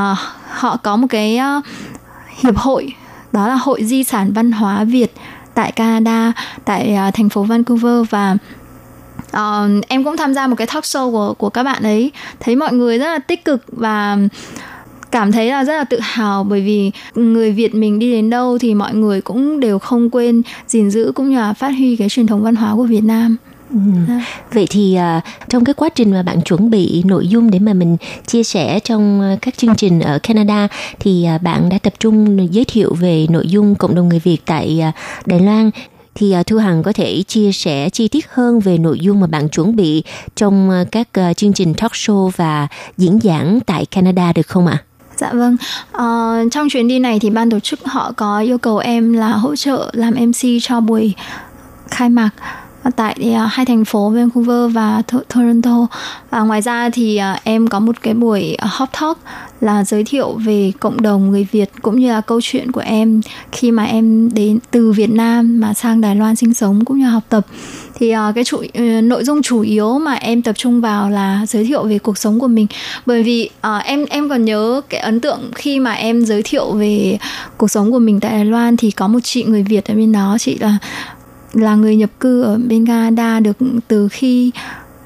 [0.49, 1.64] họ có một cái uh,
[2.43, 2.95] hiệp hội
[3.32, 5.14] đó là hội di sản văn hóa Việt
[5.55, 6.32] tại Canada
[6.64, 8.11] tại uh, thành phố Vancouver.
[8.11, 8.37] Và
[9.35, 12.11] uh, em cũng tham gia một cái talk show của của các bạn ấy
[12.41, 14.18] thấy mọi người rất là tích cực và
[15.11, 18.59] cảm thấy là rất là tự hào bởi vì người Việt mình đi đến đâu
[18.59, 22.09] thì mọi người cũng đều không quên gìn giữ cũng như là phát huy cái
[22.09, 23.37] truyền thống văn hóa của Việt Nam.
[23.70, 23.78] Ừ.
[24.53, 27.72] Vậy thì uh, trong cái quá trình mà bạn chuẩn bị nội dung để mà
[27.72, 30.68] mình chia sẻ trong uh, các chương trình ở Canada
[30.99, 34.39] thì uh, bạn đã tập trung giới thiệu về nội dung cộng đồng người Việt
[34.47, 35.70] tại uh, Đài Loan
[36.15, 39.27] thì à, Thu Hằng có thể chia sẻ chi tiết hơn về nội dung mà
[39.27, 40.03] bạn chuẩn bị
[40.37, 44.67] trong à, các à, chương trình talk show và diễn giảng tại Canada được không
[44.67, 44.83] ạ?
[44.83, 44.85] À?
[45.17, 45.57] Dạ vâng,
[45.93, 49.29] Ờ, trong chuyến đi này thì ban tổ chức họ có yêu cầu em là
[49.29, 51.15] hỗ trợ làm MC cho buổi
[51.91, 52.31] khai mạc
[52.85, 55.03] Ờ, tại uh, hai thành phố Vancouver và
[55.35, 55.87] Toronto.
[56.30, 59.18] Và ngoài ra thì uh, em có một cái buổi uh, hot talk
[59.61, 63.20] là giới thiệu về cộng đồng người Việt cũng như là câu chuyện của em
[63.53, 67.07] khi mà em đến từ Việt Nam mà sang Đài Loan sinh sống cũng như
[67.07, 67.47] học tập
[67.95, 71.47] thì uh, cái chủ uh, nội dung chủ yếu mà em tập trung vào là
[71.49, 72.66] giới thiệu về cuộc sống của mình
[73.07, 76.72] bởi vì uh, em em còn nhớ cái ấn tượng khi mà em giới thiệu
[76.72, 77.18] về
[77.57, 80.12] cuộc sống của mình tại Đài Loan thì có một chị người Việt ở bên
[80.12, 80.78] đó chị là
[81.55, 83.57] là người nhập cư ở bên Canada được
[83.89, 84.51] từ khi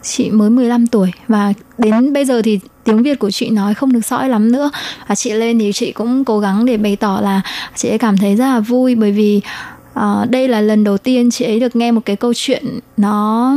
[0.02, 1.12] chị mới 15 tuổi.
[1.28, 4.70] Và đến bây giờ thì tiếng Việt của chị nói không được sõi lắm nữa.
[5.08, 7.40] Và chị lên thì chị cũng cố gắng để bày tỏ là
[7.74, 9.40] chị ấy cảm thấy rất là vui bởi vì
[9.98, 12.64] uh, đây là lần đầu tiên chị ấy được nghe một cái câu chuyện
[12.96, 13.54] nó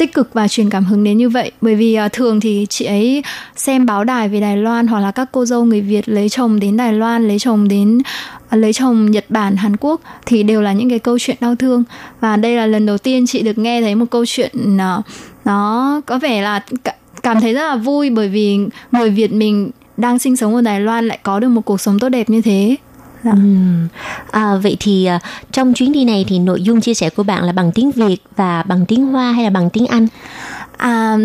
[0.00, 1.52] tích cực và truyền cảm hứng đến như vậy.
[1.60, 3.22] Bởi vì uh, thường thì chị ấy
[3.56, 6.60] xem báo đài về Đài Loan hoặc là các cô dâu người Việt lấy chồng
[6.60, 8.04] đến Đài Loan lấy chồng đến uh,
[8.50, 11.84] lấy chồng Nhật Bản Hàn Quốc thì đều là những cái câu chuyện đau thương.
[12.20, 15.04] Và đây là lần đầu tiên chị được nghe thấy một câu chuyện uh,
[15.44, 16.64] nó có vẻ là
[17.22, 18.58] cảm thấy rất là vui bởi vì
[18.92, 21.98] người Việt mình đang sinh sống ở Đài Loan lại có được một cuộc sống
[21.98, 22.76] tốt đẹp như thế.
[23.24, 23.32] Dạ.
[23.32, 23.88] Uhm.
[24.30, 27.44] À, vậy thì uh, trong chuyến đi này thì nội dung chia sẻ của bạn
[27.44, 30.06] là bằng tiếng Việt và bằng tiếng Hoa hay là bằng tiếng Anh?
[30.76, 31.16] À,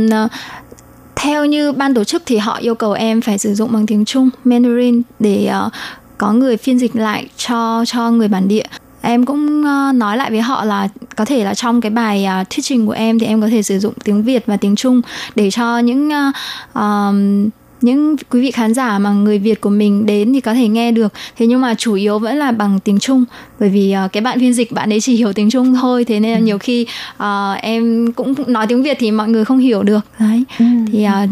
[1.16, 4.06] theo như ban tổ chức thì họ yêu cầu em phải sử dụng bằng tiếng
[4.06, 5.72] Trung Mandarin để uh,
[6.18, 8.66] có người phiên dịch lại cho cho người bản địa
[9.02, 12.50] em cũng uh, nói lại với họ là có thể là trong cái bài uh,
[12.50, 15.02] thuyết trình của em thì em có thể sử dụng tiếng Việt và tiếng Trung
[15.36, 16.36] để cho những uh,
[16.80, 20.68] uh, những quý vị khán giả mà người Việt của mình đến thì có thể
[20.68, 23.24] nghe được thế nhưng mà chủ yếu vẫn là bằng tiếng Trung
[23.60, 26.20] bởi vì uh, cái bạn phiên dịch bạn ấy chỉ hiểu tiếng Trung thôi thế
[26.20, 26.44] nên là ừ.
[26.44, 26.86] nhiều khi
[27.18, 30.66] uh, em cũng nói tiếng Việt thì mọi người không hiểu được đấy ừ.
[30.92, 31.30] thì uh,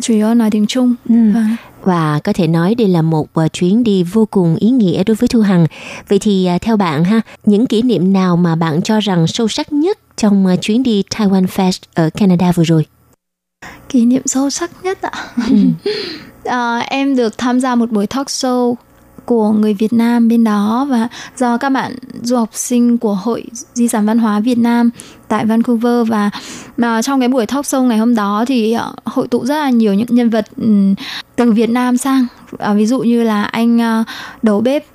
[0.00, 1.14] chủ yếu nói tiếng Trung ừ.
[1.34, 1.56] Vâng.
[1.84, 5.28] và có thể nói đây là một chuyến đi vô cùng ý nghĩa đối với
[5.28, 5.66] Thu Hằng.
[6.08, 9.72] Vậy thì theo bạn ha, những kỷ niệm nào mà bạn cho rằng sâu sắc
[9.72, 12.84] nhất trong chuyến đi Taiwan Fest ở Canada vừa rồi?
[13.90, 15.10] Kỷ niệm sâu sắc nhất ạ
[15.50, 15.56] ừ.
[16.44, 18.74] à, em được tham gia một buổi talk show
[19.24, 23.44] của người Việt Nam bên đó và do các bạn du học sinh của Hội
[23.74, 24.90] Di sản Văn hóa Việt Nam
[25.28, 26.30] tại Vancouver và
[26.76, 29.70] mà trong cái buổi talk show ngày hôm đó thì uh, hội tụ rất là
[29.70, 30.94] nhiều những nhân vật um,
[31.36, 34.04] từ Việt Nam sang uh, ví dụ như là anh
[34.42, 34.86] đầu bếp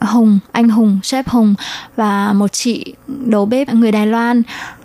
[0.00, 1.54] Hùng, anh Hùng, chef Hùng
[1.96, 4.42] và một chị đầu bếp người Đài Loan.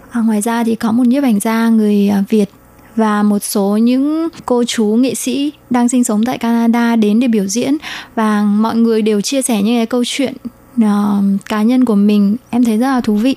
[0.09, 2.49] À, ngoài ra thì có một nhiếp ảnh gia người Việt
[2.98, 7.28] và một số những cô chú nghệ sĩ đang sinh sống tại Canada đến để
[7.28, 7.78] biểu diễn.
[8.16, 10.34] Và mọi người đều chia sẻ những cái câu chuyện
[10.82, 10.88] uh,
[11.50, 12.36] cá nhân của mình.
[12.50, 13.36] Em thấy rất là thú vị.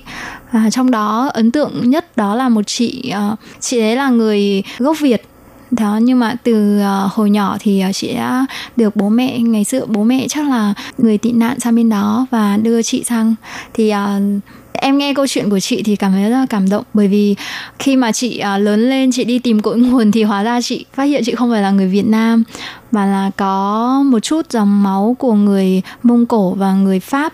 [0.51, 4.63] Và trong đó ấn tượng nhất đó là một chị uh, chị ấy là người
[4.79, 5.23] gốc Việt.
[5.71, 8.45] Đó nhưng mà từ uh, hồi nhỏ thì uh, chị đã
[8.75, 12.25] được bố mẹ ngày xưa bố mẹ chắc là người tị nạn sang bên đó
[12.31, 13.35] và đưa chị sang.
[13.73, 14.41] Thì uh,
[14.73, 16.83] em nghe câu chuyện của chị thì cảm thấy rất là cảm động.
[16.93, 17.35] Bởi vì
[17.79, 20.85] khi mà chị à, lớn lên chị đi tìm cội nguồn thì hóa ra chị
[20.93, 22.43] phát hiện chị không phải là người Việt Nam
[22.91, 27.33] mà là có một chút dòng máu của người Mông Cổ và người Pháp.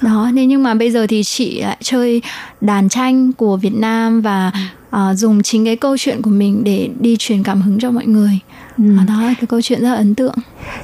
[0.00, 2.22] Đó nên nhưng mà bây giờ thì chị lại chơi
[2.60, 4.52] đàn tranh của Việt Nam và
[4.96, 8.06] uh, dùng chính cái câu chuyện của mình để đi truyền cảm hứng cho mọi
[8.06, 8.38] người
[8.78, 8.84] Ừ.
[9.08, 10.34] đó là cái câu chuyện rất là ấn tượng.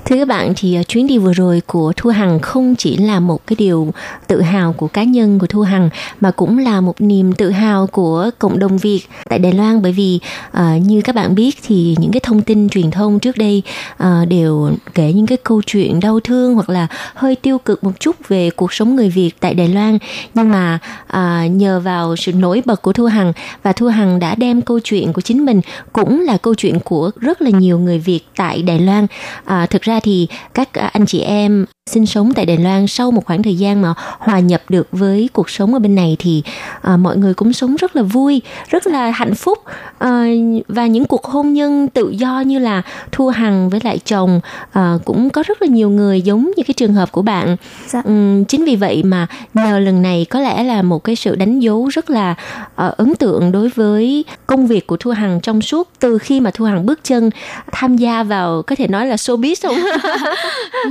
[0.04, 3.20] Thưa các bạn thì uh, chuyến đi vừa rồi của thu hằng không chỉ là
[3.20, 3.92] một cái điều
[4.26, 5.90] tự hào của cá nhân của thu hằng
[6.20, 9.82] mà cũng là một niềm tự hào của cộng đồng việt tại đài loan.
[9.82, 10.20] Bởi vì
[10.56, 13.62] uh, như các bạn biết thì những cái thông tin truyền thông trước đây
[14.02, 18.00] uh, đều kể những cái câu chuyện đau thương hoặc là hơi tiêu cực một
[18.00, 19.98] chút về cuộc sống người việt tại đài loan.
[20.34, 20.78] Nhưng mà
[21.12, 23.32] uh, nhờ vào sự nổi bật của thu hằng
[23.62, 25.60] và thu hằng đã đem câu chuyện của chính mình
[25.92, 29.06] cũng là câu chuyện của rất là nhiều người Việt tại Đài Loan.
[29.44, 33.10] À, thực ra thì các à, anh chị em sinh sống tại Đài Loan sau
[33.10, 36.42] một khoảng thời gian mà hòa nhập được với cuộc sống ở bên này thì
[36.82, 39.58] à, mọi người cũng sống rất là vui, rất là hạnh phúc
[39.98, 40.24] à,
[40.68, 42.82] và những cuộc hôn nhân tự do như là
[43.12, 44.40] Thu Hằng với lại chồng
[44.72, 47.56] à, cũng có rất là nhiều người giống như cái trường hợp của bạn.
[47.86, 48.02] Dạ.
[48.04, 51.60] Ừ, chính vì vậy mà nhờ lần này có lẽ là một cái sự đánh
[51.60, 52.34] dấu rất là
[52.66, 56.50] uh, ấn tượng đối với công việc của Thu Hằng trong suốt từ khi mà
[56.50, 57.30] Thu Hằng bước chân
[57.72, 59.76] tham gia vào có thể nói là showbiz không?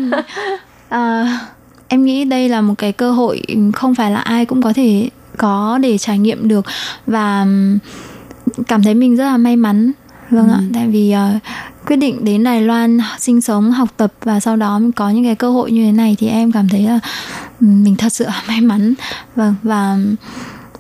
[0.94, 1.40] à,
[1.88, 3.42] em nghĩ đây là một cái cơ hội
[3.74, 6.66] không phải là ai cũng có thể có để trải nghiệm được
[7.08, 7.46] và
[8.68, 9.92] cảm thấy mình rất là may mắn
[10.30, 10.54] vâng ừ.
[10.54, 11.42] ạ tại vì uh,
[11.88, 15.36] quyết định đến Đài Loan sinh sống học tập và sau đó có những cái
[15.36, 17.00] cơ hội như thế này thì em cảm thấy là
[17.60, 18.94] mình thật sự may mắn
[19.36, 19.98] vâng và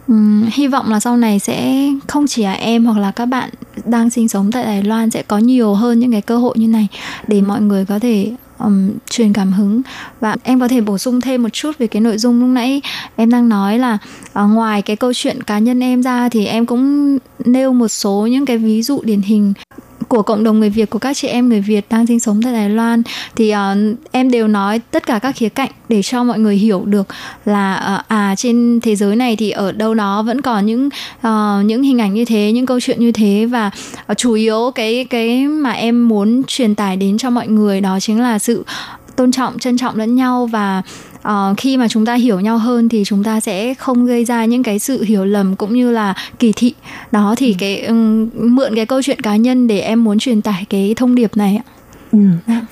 [0.07, 3.49] um, hy vọng là sau này sẽ không chỉ là em hoặc là các bạn
[3.86, 6.68] đang sinh sống tại Đài Loan sẽ có nhiều hơn những cái cơ hội như
[6.68, 6.88] này
[7.28, 9.82] để mọi người có thể um, truyền cảm hứng.
[10.20, 12.82] Và em có thể bổ sung thêm một chút về cái nội dung lúc nãy
[13.16, 13.97] em đang nói là
[14.39, 18.28] uh, ngoài cái câu chuyện cá nhân em ra thì em cũng nêu một số
[18.32, 19.54] những cái ví dụ điển hình
[20.08, 22.54] của cộng đồng người Việt của các chị em người Việt đang sinh sống tại
[22.54, 23.04] Đài Loan
[23.36, 26.86] thì uh, em đều nói tất cả các khía cạnh để cho mọi người hiểu
[26.86, 27.08] được
[27.45, 30.89] là uh, à trên thế giới này thì ở đâu đó vẫn còn những
[31.28, 33.72] uh, những hình ảnh như thế những câu chuyện như thế và
[34.12, 37.99] uh, chủ yếu cái cái mà em muốn truyền tải đến cho mọi người đó
[37.99, 38.66] chính là sự
[39.16, 40.82] tôn trọng trân trọng lẫn nhau và
[41.28, 44.45] uh, khi mà chúng ta hiểu nhau hơn thì chúng ta sẽ không gây ra
[44.45, 46.74] những cái sự hiểu lầm cũng như là kỳ thị
[47.11, 47.55] đó thì ừ.
[47.59, 51.15] cái um, mượn cái câu chuyện cá nhân để em muốn truyền tải cái thông
[51.15, 51.65] điệp này ạ
[52.11, 52.19] ừ.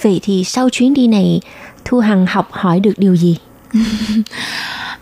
[0.01, 1.41] vậy thì sau chuyến đi này
[1.85, 3.37] thu hằng học hỏi được điều gì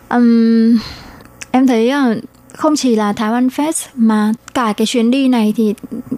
[0.09, 0.77] um,
[1.51, 2.23] em thấy uh,
[2.59, 5.73] không chỉ là Thái Văn Fest mà cả cái chuyến đi này thì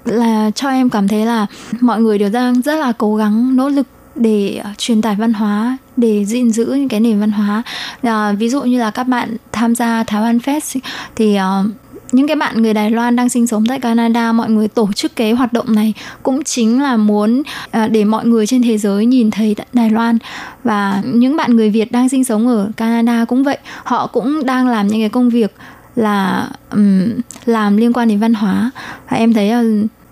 [0.05, 1.45] là cho em cảm thấy là
[1.81, 5.33] mọi người đều đang rất là cố gắng nỗ lực để ờ, truyền tải văn
[5.33, 7.63] hóa để gìn giữ những cái nền văn hóa.
[8.01, 10.79] À, ví dụ như là các bạn tham gia Thái Văn Fest
[11.15, 11.71] thì uh,
[12.11, 15.15] những cái bạn người Đài Loan đang sinh sống tại Canada mọi người tổ chức
[15.15, 15.93] cái hoạt động này
[16.23, 20.17] cũng chính là muốn uh, để mọi người trên thế giới nhìn thấy Đài Loan.
[20.63, 24.67] Và những bạn người Việt đang sinh sống ở Canada cũng vậy họ cũng đang
[24.67, 25.55] làm những cái công việc
[25.95, 27.07] là um,
[27.45, 28.71] làm liên quan đến văn hóa.
[29.09, 29.63] Và em thấy là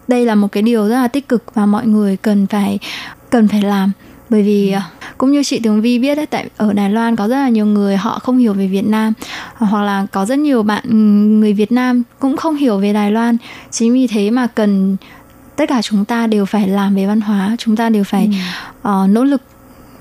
[0.08, 2.80] đây là một cái điều rất là tích cực và mọi người cần phải
[3.30, 3.92] cần phải làm
[4.30, 4.82] bởi vì ờ,
[5.18, 7.66] cũng như chị Tường Vi biết đấy tại ở Đài Loan có rất là nhiều
[7.66, 9.14] người họ không hiểu về Việt Nam
[9.54, 10.96] hoặc là có rất nhiều bạn ừ,
[11.40, 13.38] người Việt Nam cũng không hiểu về Đài Loan
[13.72, 14.98] chính vì thế mà cần
[15.56, 18.30] tất cả chúng ta đều phải làm về văn hóa chúng ta đều phải
[18.84, 18.90] ừ.
[19.04, 19.42] uh, nỗ lực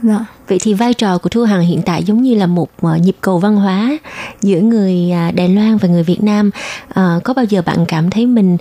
[0.02, 0.24] Dạ.
[0.48, 3.16] Vậy thì vai trò của Thu Hằng hiện tại giống như là một uh, nhịp
[3.20, 3.98] cầu văn hóa
[4.42, 6.50] giữa người uh, Đài Loan và người Việt Nam.
[6.88, 8.56] Uh, có bao giờ bạn cảm thấy mình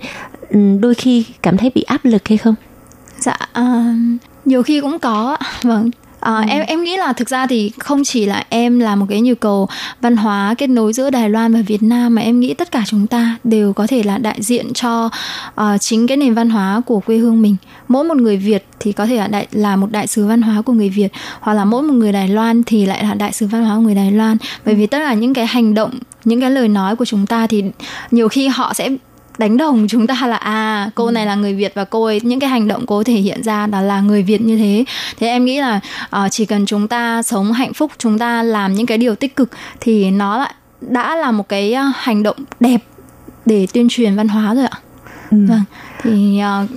[0.50, 2.54] um, đôi khi cảm thấy bị áp lực hay không?
[3.18, 3.66] Dạ, uh,
[4.48, 5.90] nhiều khi cũng có vâng
[6.20, 6.44] À, ừ.
[6.48, 9.34] em em nghĩ là thực ra thì không chỉ là em là một cái nhu
[9.34, 9.68] cầu
[10.00, 12.82] văn hóa kết nối giữa Đài Loan và Việt Nam mà em nghĩ tất cả
[12.86, 15.10] chúng ta đều có thể là đại diện cho
[15.60, 17.56] uh, chính cái nền văn hóa của quê hương mình.
[17.88, 20.62] Mỗi một người Việt thì có thể là đại là một đại sứ văn hóa
[20.62, 23.46] của người Việt hoặc là mỗi một người Đài Loan thì lại là đại sứ
[23.46, 24.36] văn hóa của người Đài Loan.
[24.64, 25.90] Bởi vì tất cả những cái hành động
[26.24, 27.64] những cái lời nói của chúng ta thì
[28.10, 28.90] nhiều khi họ sẽ
[29.38, 32.40] đánh đồng chúng ta là à cô này là người Việt và cô ấy những
[32.40, 34.84] cái hành động cô thể hiện ra đó là người Việt như thế.
[35.18, 35.80] Thế em nghĩ là
[36.16, 39.36] uh, chỉ cần chúng ta sống hạnh phúc chúng ta làm những cái điều tích
[39.36, 42.78] cực thì nó lại đã là một cái uh, hành động đẹp
[43.46, 44.78] để tuyên truyền văn hóa rồi ạ.
[45.30, 45.38] Ừ.
[45.48, 45.62] vâng
[46.02, 46.70] thì uh,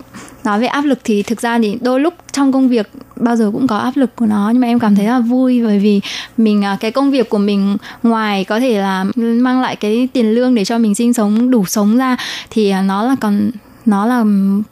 [0.43, 3.49] nói về áp lực thì thực ra thì đôi lúc trong công việc bao giờ
[3.53, 6.01] cũng có áp lực của nó nhưng mà em cảm thấy là vui bởi vì
[6.37, 10.31] mình à, cái công việc của mình ngoài có thể là mang lại cái tiền
[10.31, 12.17] lương để cho mình sinh sống đủ sống ra
[12.49, 13.51] thì à, nó là còn
[13.85, 14.23] nó là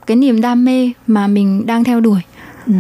[0.08, 2.20] cái niềm đam mê mà mình đang theo đuổi.
[2.68, 2.74] Ừ.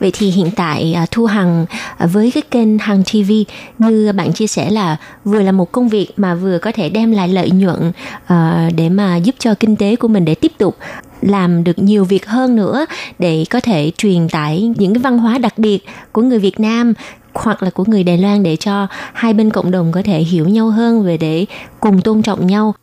[0.00, 1.66] Vậy thì hiện tại à, Thu Hằng
[1.98, 3.32] với cái kênh Hằng TV
[3.78, 7.12] như bạn chia sẻ là vừa là một công việc mà vừa có thể đem
[7.12, 7.92] lại lợi nhuận
[8.76, 10.76] để mà giúp cho kinh tế của mình để tiếp tục
[11.20, 12.86] làm được nhiều việc hơn nữa
[13.18, 16.94] để có thể truyền tải những cái văn hóa đặc biệt của người Việt Nam
[17.34, 20.48] hoặc là của người Đài Loan để cho hai bên cộng đồng có thể hiểu
[20.48, 21.46] nhau hơn về để
[21.80, 22.74] cùng tôn trọng nhau.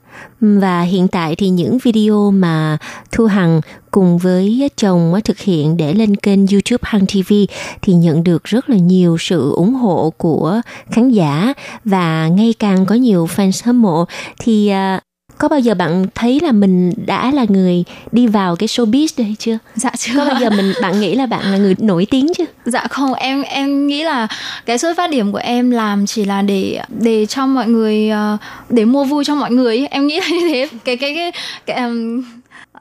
[0.42, 2.78] Và hiện tại thì những video mà
[3.12, 3.62] Thu Hằng
[3.92, 7.34] cùng với chồng thực hiện để lên kênh YouTube Hằng TV
[7.82, 10.62] thì nhận được rất là nhiều sự ủng hộ của
[10.92, 11.54] khán giả
[11.86, 14.06] và ngày càng có nhiều fans hâm mộ
[14.40, 15.00] thì à,
[15.38, 19.36] có bao giờ bạn thấy là mình đã là người đi vào cái showbiz đây
[19.40, 19.58] chưa?
[19.76, 20.14] Dạ chưa.
[20.18, 22.46] Có bao giờ mình bạn nghĩ là bạn là người nổi tiếng chưa?
[22.66, 24.28] Dạ không, em em nghĩ là
[24.66, 28.38] cái xuất phát điểm của em làm chỉ là để để cho mọi người ờ,
[28.70, 29.88] để mua vui cho mọi người.
[29.92, 30.70] Em nghĩ là như thế.
[30.86, 31.32] Cái cái cái,
[31.66, 32.24] cái um,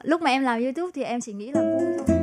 [0.03, 2.14] lúc mà em làm YouTube thì em chỉ nghĩ là vui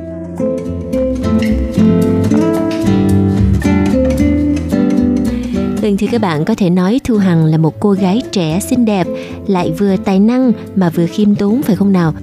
[5.83, 8.85] Vâng thì các bạn, có thể nói Thu Hằng là một cô gái trẻ xinh
[8.85, 9.07] đẹp,
[9.47, 12.13] lại vừa tài năng mà vừa khiêm tốn phải không nào?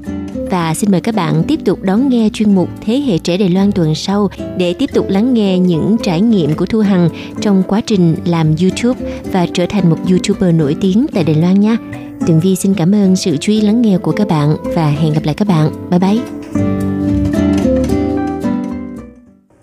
[0.50, 3.48] Và xin mời các bạn tiếp tục đón nghe chuyên mục Thế hệ trẻ Đài
[3.48, 7.08] Loan tuần sau để tiếp tục lắng nghe những trải nghiệm của Thu Hằng
[7.40, 9.00] trong quá trình làm YouTube
[9.32, 11.76] và trở thành một YouTuber nổi tiếng tại Đài Loan nha.
[12.26, 15.12] Tường Vi xin cảm ơn sự chú ý lắng nghe của các bạn và hẹn
[15.12, 15.90] gặp lại các bạn.
[15.90, 16.39] Bye bye!